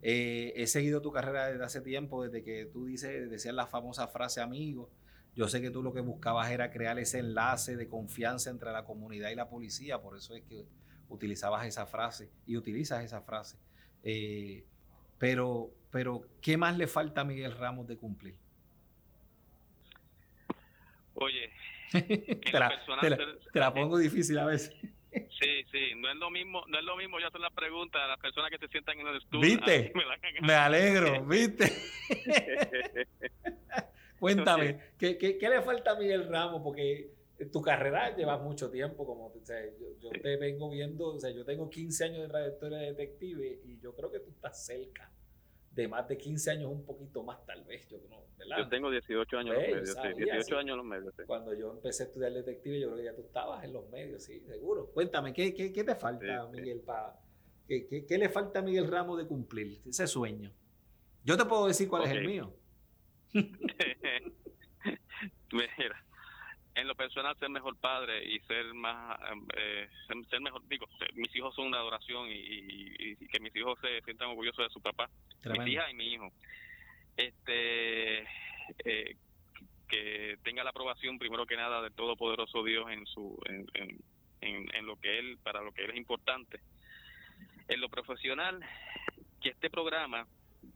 Eh, 0.00 0.54
he 0.56 0.66
seguido 0.66 1.02
tu 1.02 1.12
carrera 1.12 1.48
desde 1.48 1.64
hace 1.64 1.80
tiempo, 1.82 2.24
desde 2.24 2.42
que 2.42 2.64
tú 2.64 2.86
dices, 2.86 3.30
decías 3.30 3.54
la 3.54 3.66
famosa 3.66 4.08
frase 4.08 4.40
amigo. 4.40 4.90
Yo 5.34 5.48
sé 5.48 5.60
que 5.60 5.70
tú 5.70 5.82
lo 5.82 5.92
que 5.92 6.00
buscabas 6.00 6.50
era 6.50 6.70
crear 6.70 6.98
ese 6.98 7.18
enlace 7.18 7.76
de 7.76 7.88
confianza 7.88 8.48
entre 8.48 8.72
la 8.72 8.84
comunidad 8.84 9.30
y 9.30 9.34
la 9.34 9.50
policía, 9.50 10.00
por 10.00 10.16
eso 10.16 10.34
es 10.34 10.42
que 10.44 10.66
utilizabas 11.08 11.66
esa 11.66 11.86
frase 11.86 12.30
y 12.46 12.56
utilizas 12.56 13.04
esa 13.04 13.20
frase. 13.20 13.58
Eh, 14.02 14.64
pero, 15.18 15.74
pero, 15.90 16.26
¿qué 16.40 16.56
más 16.56 16.78
le 16.78 16.86
falta 16.86 17.20
a 17.20 17.24
Miguel 17.24 17.52
Ramos 17.52 17.86
de 17.86 17.98
cumplir? 17.98 18.36
Oye, 21.14 21.50
te 21.92 23.58
la 23.58 23.74
pongo 23.74 23.98
difícil 23.98 24.38
a 24.38 24.46
veces. 24.46 24.74
Sí, 25.14 25.64
sí, 25.70 25.94
no 25.96 26.10
es 26.10 26.16
lo 26.16 26.30
mismo, 26.30 26.64
no 26.66 26.78
es 26.78 26.84
lo 26.84 26.96
mismo 26.96 27.20
yo 27.20 27.28
hacer 27.28 27.40
la 27.40 27.50
pregunta 27.50 28.04
a 28.04 28.08
las 28.08 28.18
personas 28.18 28.50
que 28.50 28.58
se 28.58 28.68
sientan 28.68 28.98
en 28.98 29.06
el 29.06 29.16
estudio. 29.16 29.42
¿Viste? 29.42 29.92
Me, 30.40 30.54
alegro, 30.54 31.24
¿viste? 31.26 31.70
Cuéntame, 34.18 34.80
¿qué, 34.98 35.18
¿qué, 35.18 35.38
qué, 35.38 35.48
le 35.48 35.62
falta 35.62 35.92
a 35.92 35.96
Miguel 35.96 36.28
Ramos? 36.28 36.62
Porque 36.62 37.10
tu 37.52 37.60
carrera 37.60 38.14
lleva 38.16 38.38
mucho 38.38 38.70
tiempo, 38.70 39.04
como 39.04 39.26
o 39.26 39.44
sea, 39.44 39.58
yo, 40.00 40.10
te 40.10 40.36
vengo 40.36 40.70
viendo, 40.70 41.14
o 41.14 41.20
sea, 41.20 41.30
yo 41.30 41.44
tengo 41.44 41.68
15 41.68 42.04
años 42.04 42.22
de 42.22 42.28
trayectoria 42.28 42.78
de 42.78 42.86
detective 42.92 43.60
y 43.64 43.78
yo 43.80 43.94
creo 43.94 44.10
que 44.10 44.20
tú 44.20 44.30
estás 44.30 44.64
cerca 44.64 45.10
de 45.74 45.88
más 45.88 46.06
de 46.08 46.16
15 46.16 46.50
años, 46.52 46.70
un 46.70 46.84
poquito 46.84 47.22
más 47.22 47.44
tal 47.44 47.64
vez, 47.64 47.88
yo 47.88 47.98
no, 48.08 48.24
¿verdad? 48.38 48.58
Yo 48.58 48.68
tengo 48.68 48.90
18 48.90 49.38
años 49.38 49.56
en 49.56 49.76
los 49.76 49.96
medios, 49.96 50.16
18 50.16 50.58
años 50.58 50.70
en 50.70 50.76
los 50.76 50.86
medios. 50.86 51.14
Cuando 51.26 51.52
yo 51.54 51.72
empecé 51.72 52.04
a 52.04 52.06
estudiar 52.06 52.32
detective, 52.32 52.80
yo 52.80 52.88
creo 52.88 52.98
que 52.98 53.04
ya 53.04 53.14
tú 53.14 53.22
estabas 53.22 53.64
en 53.64 53.72
los 53.72 53.88
medios, 53.90 54.22
sí, 54.22 54.40
seguro. 54.46 54.86
Cuéntame, 54.92 55.32
¿qué, 55.32 55.52
qué, 55.52 55.72
qué 55.72 55.84
te 55.84 55.94
falta, 55.94 56.46
Miguel, 56.46 56.80
para 56.80 57.18
¿Qué, 57.66 58.04
qué, 58.06 58.18
le 58.18 58.28
falta 58.28 58.58
a 58.58 58.62
Miguel 58.62 58.86
Ramos 58.88 59.16
de 59.16 59.26
cumplir 59.26 59.80
ese 59.86 60.06
sueño? 60.06 60.52
Yo 61.24 61.36
te 61.38 61.46
puedo 61.46 61.66
decir 61.66 61.88
cuál 61.88 62.04
es 62.04 62.10
el 62.10 62.26
mío. 62.26 62.54
Mira, 65.52 66.04
en 66.74 66.88
lo 66.88 66.94
personal 66.94 67.36
ser 67.38 67.50
mejor 67.50 67.76
padre 67.78 68.24
y 68.24 68.40
ser 68.40 68.74
más 68.74 69.18
eh, 69.56 69.88
ser, 70.28 70.40
mejor 70.40 70.66
digo 70.68 70.86
mis 71.14 71.34
hijos 71.36 71.54
son 71.54 71.66
una 71.68 71.78
adoración 71.78 72.28
y, 72.30 73.16
que 73.28 73.40
mis 73.40 73.54
hijos 73.56 73.78
se 73.80 74.00
sientan 74.02 74.28
orgullosos 74.28 74.66
de 74.66 74.72
su 74.72 74.80
papá 74.80 75.08
mi 75.44 75.72
hija 75.72 75.90
y 75.90 75.94
mi 75.94 76.14
hijo. 76.14 76.32
Este 77.16 78.20
eh, 78.84 79.16
que 79.88 80.38
tenga 80.42 80.64
la 80.64 80.70
aprobación 80.70 81.18
primero 81.18 81.46
que 81.46 81.56
nada 81.56 81.82
del 81.82 81.92
todopoderoso 81.92 82.64
Dios 82.64 82.90
en 82.90 83.06
su 83.06 83.38
en, 83.44 83.66
en, 84.40 84.86
lo 84.86 84.96
que 84.96 85.18
él 85.18 85.38
para 85.42 85.62
lo 85.62 85.72
que 85.72 85.84
él 85.84 85.90
es 85.90 85.96
importante. 85.96 86.60
En 87.68 87.80
lo 87.80 87.88
profesional 87.88 88.60
que 89.40 89.50
este 89.50 89.70
programa 89.70 90.26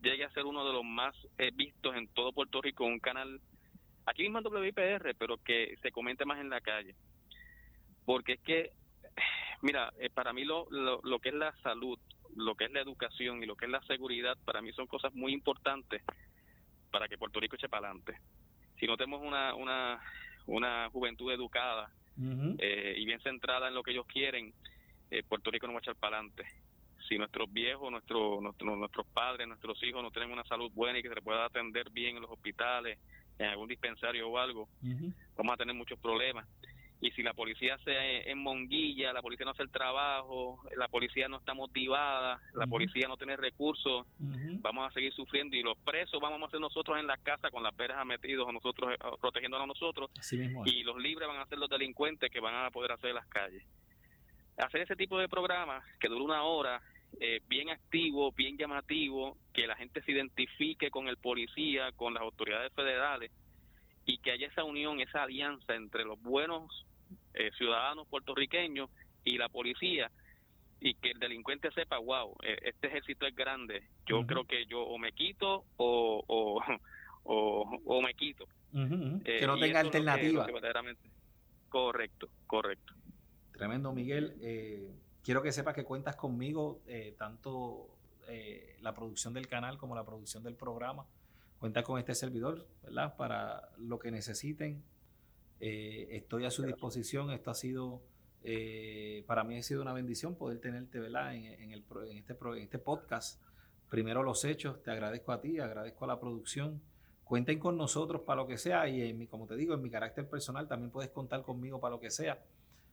llegue 0.02 0.24
a 0.24 0.30
ser 0.30 0.44
uno 0.44 0.66
de 0.66 0.72
los 0.72 0.84
más 0.84 1.14
eh, 1.38 1.50
vistos 1.54 1.96
en 1.96 2.08
todo 2.08 2.32
Puerto 2.32 2.60
Rico 2.60 2.84
un 2.84 3.00
canal 3.00 3.40
aquí 4.08 4.22
mismo 4.22 4.38
en 4.38 4.46
WIPR, 4.46 5.14
pero 5.18 5.36
que 5.38 5.76
se 5.82 5.92
comente 5.92 6.24
más 6.24 6.40
en 6.40 6.50
la 6.50 6.60
calle. 6.60 6.94
Porque 8.04 8.34
es 8.34 8.40
que, 8.40 8.72
mira, 9.62 9.92
eh, 9.98 10.10
para 10.10 10.32
mí 10.32 10.44
lo, 10.44 10.66
lo, 10.70 11.18
que 11.18 11.28
es 11.28 11.34
la 11.34 11.52
salud, 11.62 11.98
lo 12.34 12.54
que 12.54 12.64
es 12.64 12.72
la 12.72 12.80
educación 12.80 13.42
y 13.42 13.46
lo 13.46 13.56
que 13.56 13.66
es 13.66 13.70
la 13.70 13.82
seguridad, 13.82 14.36
para 14.44 14.62
mí 14.62 14.72
son 14.72 14.86
cosas 14.86 15.14
muy 15.14 15.32
importantes 15.32 16.02
para 16.90 17.06
que 17.08 17.18
Puerto 17.18 17.38
Rico 17.38 17.56
eche 17.56 17.68
para 17.68 17.88
adelante. 17.88 18.18
Si 18.78 18.86
no 18.86 18.96
tenemos 18.96 19.20
una, 19.22 19.54
una, 19.54 20.00
una 20.46 20.88
juventud 20.90 21.30
educada 21.32 21.90
eh, 22.58 22.94
y 22.96 23.04
bien 23.04 23.20
centrada 23.20 23.68
en 23.68 23.74
lo 23.74 23.82
que 23.82 23.90
ellos 23.92 24.06
quieren, 24.06 24.54
eh, 25.10 25.22
Puerto 25.22 25.50
Rico 25.50 25.66
no 25.66 25.74
va 25.74 25.80
a 25.80 25.82
echar 25.82 25.96
para 25.96 26.16
adelante. 26.16 26.44
Si 27.08 27.16
nuestros 27.16 27.52
viejos, 27.52 27.90
nuestro, 27.90 28.40
nuestros 28.40 29.06
padres, 29.08 29.46
nuestros 29.48 29.82
hijos 29.82 30.02
no 30.02 30.10
tienen 30.10 30.32
una 30.32 30.44
salud 30.44 30.70
buena 30.72 30.98
y 30.98 31.02
que 31.02 31.08
se 31.08 31.14
les 31.14 31.24
pueda 31.24 31.44
atender 31.44 31.90
bien 31.90 32.16
en 32.16 32.22
los 32.22 32.30
hospitales, 32.30 32.98
en 33.38 33.46
algún 33.46 33.68
dispensario 33.68 34.28
o 34.28 34.38
algo, 34.38 34.68
vamos 35.36 35.54
a 35.54 35.56
tener 35.56 35.74
muchos 35.74 35.98
problemas. 35.98 36.46
Y 37.00 37.12
si 37.12 37.22
la 37.22 37.32
policía 37.32 37.78
se 37.84 38.28
en 38.28 38.38
monguilla, 38.38 39.12
la 39.12 39.22
policía 39.22 39.44
no 39.44 39.52
hace 39.52 39.62
el 39.62 39.70
trabajo, 39.70 40.60
la 40.76 40.88
policía 40.88 41.28
no 41.28 41.36
está 41.36 41.54
motivada, 41.54 42.40
la 42.54 42.66
policía 42.66 43.06
no 43.06 43.16
tiene 43.16 43.36
recursos, 43.36 44.04
vamos 44.18 44.90
a 44.90 44.92
seguir 44.92 45.12
sufriendo 45.12 45.54
y 45.56 45.62
los 45.62 45.78
presos 45.78 46.20
vamos 46.20 46.42
a 46.42 46.46
hacer 46.46 46.58
nosotros 46.58 46.98
en 46.98 47.06
la 47.06 47.16
casa 47.18 47.50
con 47.50 47.62
las 47.62 47.72
peras 47.74 48.04
metidos, 48.04 48.52
nosotros 48.52 48.94
eh, 48.94 48.98
protegiéndonos 49.20 49.64
a 49.64 49.68
nosotros, 49.68 50.10
y 50.64 50.82
los 50.82 50.96
libres 50.98 51.28
van 51.28 51.38
a 51.38 51.46
ser 51.46 51.58
los 51.58 51.70
delincuentes 51.70 52.32
que 52.32 52.40
van 52.40 52.66
a 52.66 52.70
poder 52.72 52.90
hacer 52.90 53.14
las 53.14 53.26
calles. 53.28 53.62
Hacer 54.56 54.80
ese 54.80 54.96
tipo 54.96 55.20
de 55.20 55.28
programas 55.28 55.84
que 56.00 56.08
dura 56.08 56.24
una 56.24 56.42
hora 56.42 56.82
eh, 57.20 57.40
bien 57.48 57.70
activo, 57.70 58.32
bien 58.32 58.56
llamativo, 58.56 59.36
que 59.52 59.66
la 59.66 59.76
gente 59.76 60.02
se 60.02 60.12
identifique 60.12 60.90
con 60.90 61.08
el 61.08 61.16
policía, 61.16 61.92
con 61.92 62.14
las 62.14 62.22
autoridades 62.22 62.72
federales 62.74 63.30
y 64.04 64.18
que 64.18 64.32
haya 64.32 64.46
esa 64.46 64.64
unión, 64.64 65.00
esa 65.00 65.24
alianza 65.24 65.74
entre 65.74 66.04
los 66.04 66.20
buenos 66.20 66.86
eh, 67.34 67.50
ciudadanos 67.56 68.06
puertorriqueños 68.08 68.90
y 69.24 69.36
la 69.36 69.48
policía 69.48 70.10
y 70.80 70.94
que 70.94 71.10
el 71.10 71.18
delincuente 71.18 71.70
sepa, 71.72 71.98
wow, 71.98 72.36
eh, 72.42 72.56
este 72.62 72.86
ejército 72.86 73.26
es 73.26 73.34
grande, 73.34 73.82
yo 74.06 74.24
creo 74.26 74.44
que 74.44 74.66
yo 74.66 74.82
o 74.82 74.96
me 74.98 75.12
quito 75.12 75.64
o, 75.76 76.24
o, 76.26 76.62
o, 77.84 78.02
me 78.02 78.14
quito. 78.14 78.46
que 79.24 79.46
no 79.46 79.58
tenga 79.58 79.80
alternativa. 79.80 80.46
correcto, 81.68 82.28
correcto. 82.46 82.94
Tremendo, 83.52 83.92
Miguel. 83.92 84.36
Eh, 84.40 84.88
quiero 85.28 85.42
que 85.42 85.52
sepas 85.52 85.74
que 85.74 85.84
cuentas 85.84 86.16
conmigo, 86.16 86.80
eh, 86.86 87.14
tanto 87.18 87.86
eh, 88.28 88.78
la 88.80 88.94
producción 88.94 89.34
del 89.34 89.46
canal 89.46 89.76
como 89.76 89.94
la 89.94 90.02
producción 90.02 90.42
del 90.42 90.54
programa. 90.54 91.04
Cuenta 91.58 91.82
con 91.82 91.98
este 91.98 92.14
servidor, 92.14 92.66
¿verdad? 92.82 93.14
Para 93.14 93.68
lo 93.76 93.98
que 93.98 94.10
necesiten. 94.10 94.82
Eh, 95.60 96.08
estoy 96.12 96.46
a 96.46 96.50
su 96.50 96.62
disposición. 96.62 97.30
Esto 97.30 97.50
ha 97.50 97.54
sido, 97.54 98.00
para 99.26 99.44
mí 99.44 99.58
ha 99.58 99.62
sido 99.62 99.82
una 99.82 99.92
bendición 99.92 100.34
poder 100.34 100.60
tenerte, 100.60 100.98
¿verdad? 100.98 101.34
En, 101.34 101.44
en, 101.44 101.72
el, 101.72 101.84
en, 102.10 102.16
este, 102.16 102.32
en 102.32 102.62
este 102.62 102.78
podcast. 102.78 103.38
Primero 103.90 104.22
los 104.22 104.46
hechos, 104.46 104.82
te 104.82 104.92
agradezco 104.92 105.32
a 105.32 105.42
ti, 105.42 105.58
agradezco 105.58 106.06
a 106.06 106.08
la 106.08 106.18
producción. 106.18 106.80
Cuenten 107.24 107.58
con 107.58 107.76
nosotros 107.76 108.22
para 108.22 108.40
lo 108.40 108.48
que 108.48 108.56
sea 108.56 108.88
y 108.88 109.02
en 109.02 109.18
mi, 109.18 109.26
como 109.26 109.46
te 109.46 109.56
digo, 109.56 109.74
en 109.74 109.82
mi 109.82 109.90
carácter 109.90 110.26
personal 110.26 110.66
también 110.66 110.90
puedes 110.90 111.10
contar 111.10 111.42
conmigo 111.42 111.80
para 111.80 111.96
lo 111.96 112.00
que 112.00 112.08
sea. 112.10 112.42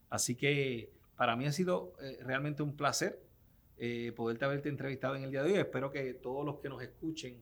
Así 0.09 0.35
que 0.35 0.91
para 1.15 1.36
mí 1.36 1.45
ha 1.45 1.51
sido 1.51 1.93
eh, 2.01 2.19
realmente 2.21 2.63
un 2.63 2.75
placer 2.75 3.21
eh, 3.78 4.13
poderte 4.15 4.45
haberte 4.45 4.69
entrevistado 4.69 5.15
en 5.15 5.23
el 5.23 5.32
día 5.32 5.43
de 5.43 5.54
hoy. 5.54 5.60
Espero 5.60 5.91
que 5.91 6.13
todos 6.13 6.45
los 6.45 6.60
que 6.60 6.69
nos 6.69 6.82
escuchen 6.82 7.41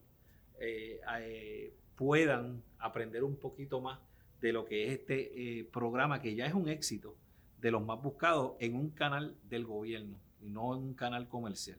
eh, 0.59 1.73
puedan 1.95 2.63
aprender 2.79 3.23
un 3.23 3.35
poquito 3.35 3.81
más 3.81 3.99
de 4.41 4.51
lo 4.51 4.65
que 4.65 4.87
es 4.87 4.99
este 4.99 5.67
programa, 5.71 6.21
que 6.21 6.35
ya 6.35 6.45
es 6.45 6.53
un 6.53 6.67
éxito 6.67 7.15
de 7.61 7.71
los 7.71 7.85
más 7.85 8.01
buscados 8.01 8.53
en 8.59 8.75
un 8.75 8.89
canal 8.89 9.35
del 9.43 9.65
gobierno 9.65 10.17
y 10.41 10.49
no 10.49 10.75
en 10.75 10.81
un 10.81 10.93
canal 10.95 11.27
comercial. 11.27 11.77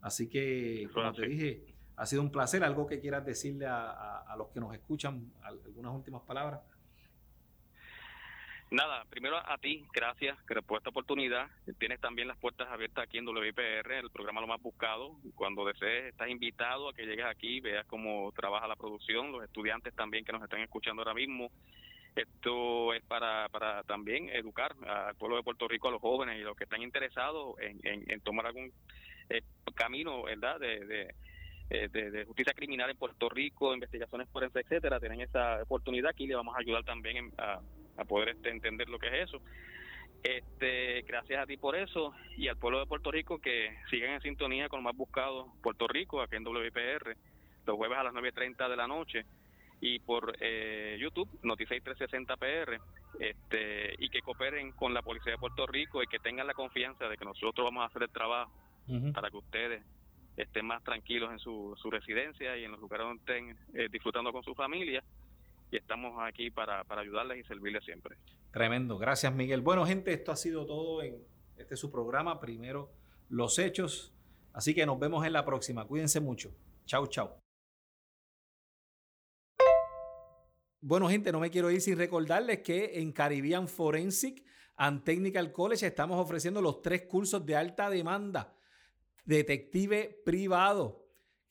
Así 0.00 0.28
que, 0.28 0.88
como 0.94 1.12
te 1.12 1.26
dije, 1.26 1.74
ha 1.96 2.06
sido 2.06 2.22
un 2.22 2.30
placer. 2.30 2.64
¿Algo 2.64 2.86
que 2.86 3.00
quieras 3.00 3.26
decirle 3.26 3.66
a 3.66 4.34
los 4.38 4.48
que 4.48 4.60
nos 4.60 4.72
escuchan? 4.72 5.30
¿Algunas 5.42 5.94
últimas 5.94 6.22
palabras? 6.22 6.60
Nada, 8.70 9.04
primero 9.10 9.36
a 9.36 9.58
ti, 9.58 9.84
gracias 9.92 10.38
por 10.64 10.78
esta 10.78 10.90
oportunidad. 10.90 11.48
Tienes 11.80 12.00
también 12.00 12.28
las 12.28 12.36
puertas 12.36 12.68
abiertas 12.68 13.02
aquí 13.02 13.18
en 13.18 13.26
WIPR, 13.26 13.92
el 13.94 14.10
programa 14.10 14.40
lo 14.40 14.46
más 14.46 14.62
buscado. 14.62 15.16
Cuando 15.34 15.64
desees, 15.64 16.12
estás 16.12 16.28
invitado 16.28 16.88
a 16.88 16.94
que 16.94 17.04
llegues 17.04 17.26
aquí, 17.26 17.58
veas 17.58 17.84
cómo 17.86 18.30
trabaja 18.30 18.68
la 18.68 18.76
producción, 18.76 19.32
los 19.32 19.42
estudiantes 19.42 19.92
también 19.96 20.24
que 20.24 20.30
nos 20.30 20.44
están 20.44 20.60
escuchando 20.60 21.02
ahora 21.02 21.14
mismo. 21.14 21.50
Esto 22.14 22.94
es 22.94 23.02
para, 23.02 23.48
para 23.48 23.82
también 23.82 24.28
educar 24.28 24.76
al 24.86 25.16
pueblo 25.16 25.36
de 25.36 25.42
Puerto 25.42 25.66
Rico, 25.66 25.88
a 25.88 25.92
los 25.92 26.00
jóvenes 26.00 26.38
y 26.38 26.42
los 26.42 26.56
que 26.56 26.64
están 26.64 26.82
interesados 26.82 27.56
en, 27.58 27.80
en, 27.82 28.20
tomar 28.20 28.46
algún 28.46 28.72
eh, 29.30 29.42
camino, 29.74 30.22
¿verdad?, 30.22 30.60
de, 30.60 31.12
eh, 31.70 31.88
de 31.88 32.10
de, 32.12 32.24
justicia 32.24 32.52
criminal 32.52 32.88
en 32.88 32.96
Puerto 32.96 33.28
Rico, 33.28 33.74
investigaciones 33.74 34.28
forenses, 34.28 34.64
etcétera, 34.64 35.00
tienen 35.00 35.22
esa 35.22 35.60
oportunidad 35.62 36.10
aquí 36.10 36.28
le 36.28 36.36
vamos 36.36 36.54
a 36.54 36.60
ayudar 36.60 36.84
también 36.84 37.32
a, 37.38 37.60
a 37.96 38.04
poder 38.04 38.30
este, 38.30 38.50
entender 38.50 38.88
lo 38.88 38.98
que 38.98 39.08
es 39.08 39.28
eso. 39.28 39.40
Este, 40.22 41.02
gracias 41.02 41.42
a 41.42 41.46
ti 41.46 41.56
por 41.56 41.76
eso 41.76 42.12
y 42.36 42.48
al 42.48 42.56
pueblo 42.56 42.78
de 42.78 42.86
Puerto 42.86 43.10
Rico 43.10 43.38
que 43.40 43.74
sigan 43.88 44.10
en 44.10 44.20
sintonía 44.20 44.68
con 44.68 44.80
lo 44.80 44.82
más 44.84 44.94
buscado 44.94 45.50
Puerto 45.62 45.88
Rico 45.88 46.20
aquí 46.20 46.36
en 46.36 46.44
WPR 46.44 47.16
los 47.66 47.76
jueves 47.76 47.98
a 47.98 48.04
las 48.04 48.12
9.30 48.12 48.68
de 48.68 48.76
la 48.76 48.86
noche 48.86 49.24
y 49.80 49.98
por 50.00 50.36
eh, 50.40 50.98
YouTube, 51.00 51.28
Noticias 51.42 51.82
360 51.82 52.36
PR, 52.36 52.80
este, 53.18 53.94
y 53.98 54.10
que 54.10 54.20
cooperen 54.20 54.72
con 54.72 54.92
la 54.92 55.00
Policía 55.00 55.32
de 55.32 55.38
Puerto 55.38 55.66
Rico 55.66 56.02
y 56.02 56.06
que 56.06 56.18
tengan 56.18 56.46
la 56.46 56.54
confianza 56.54 57.08
de 57.08 57.16
que 57.16 57.24
nosotros 57.24 57.64
vamos 57.64 57.82
a 57.82 57.86
hacer 57.86 58.02
el 58.02 58.10
trabajo 58.10 58.52
para 59.14 59.30
que 59.30 59.36
ustedes 59.36 59.82
estén 60.36 60.66
más 60.66 60.82
tranquilos 60.82 61.30
en 61.30 61.38
su, 61.38 61.76
su 61.80 61.90
residencia 61.90 62.56
y 62.56 62.64
en 62.64 62.72
los 62.72 62.80
lugares 62.80 63.06
donde 63.06 63.20
estén 63.20 63.56
eh, 63.74 63.88
disfrutando 63.90 64.32
con 64.32 64.42
su 64.42 64.54
familia 64.54 65.02
y 65.70 65.76
estamos 65.76 66.14
aquí 66.22 66.50
para, 66.50 66.84
ayudarles 66.88 67.38
y 67.38 67.44
servirles 67.44 67.84
siempre. 67.84 68.16
Tremendo, 68.52 68.98
gracias 68.98 69.32
Miguel. 69.32 69.60
Bueno 69.60 69.86
gente, 69.86 70.12
esto 70.12 70.32
ha 70.32 70.36
sido 70.36 70.66
todo 70.66 71.02
en 71.02 71.22
este 71.56 71.76
su 71.76 71.90
programa, 71.90 72.40
primero 72.40 72.90
los 73.28 73.58
hechos, 73.58 74.12
así 74.52 74.74
que 74.74 74.84
nos 74.84 74.98
vemos 74.98 75.24
en 75.24 75.32
la 75.32 75.44
próxima, 75.44 75.86
cuídense 75.86 76.20
mucho, 76.20 76.52
chao, 76.84 77.06
chao. 77.06 77.38
Bueno 80.82 81.08
gente, 81.08 81.30
no 81.30 81.40
me 81.40 81.50
quiero 81.50 81.70
ir 81.70 81.80
sin 81.80 81.98
recordarles 81.98 82.60
que 82.60 83.00
en 83.00 83.12
Caribbean 83.12 83.68
Forensic 83.68 84.42
and 84.76 85.04
Technical 85.04 85.52
College 85.52 85.86
estamos 85.86 86.18
ofreciendo 86.18 86.62
los 86.62 86.80
tres 86.80 87.02
cursos 87.02 87.44
de 87.44 87.54
alta 87.54 87.90
demanda. 87.90 88.56
Detective 89.24 90.22
privado, 90.24 91.09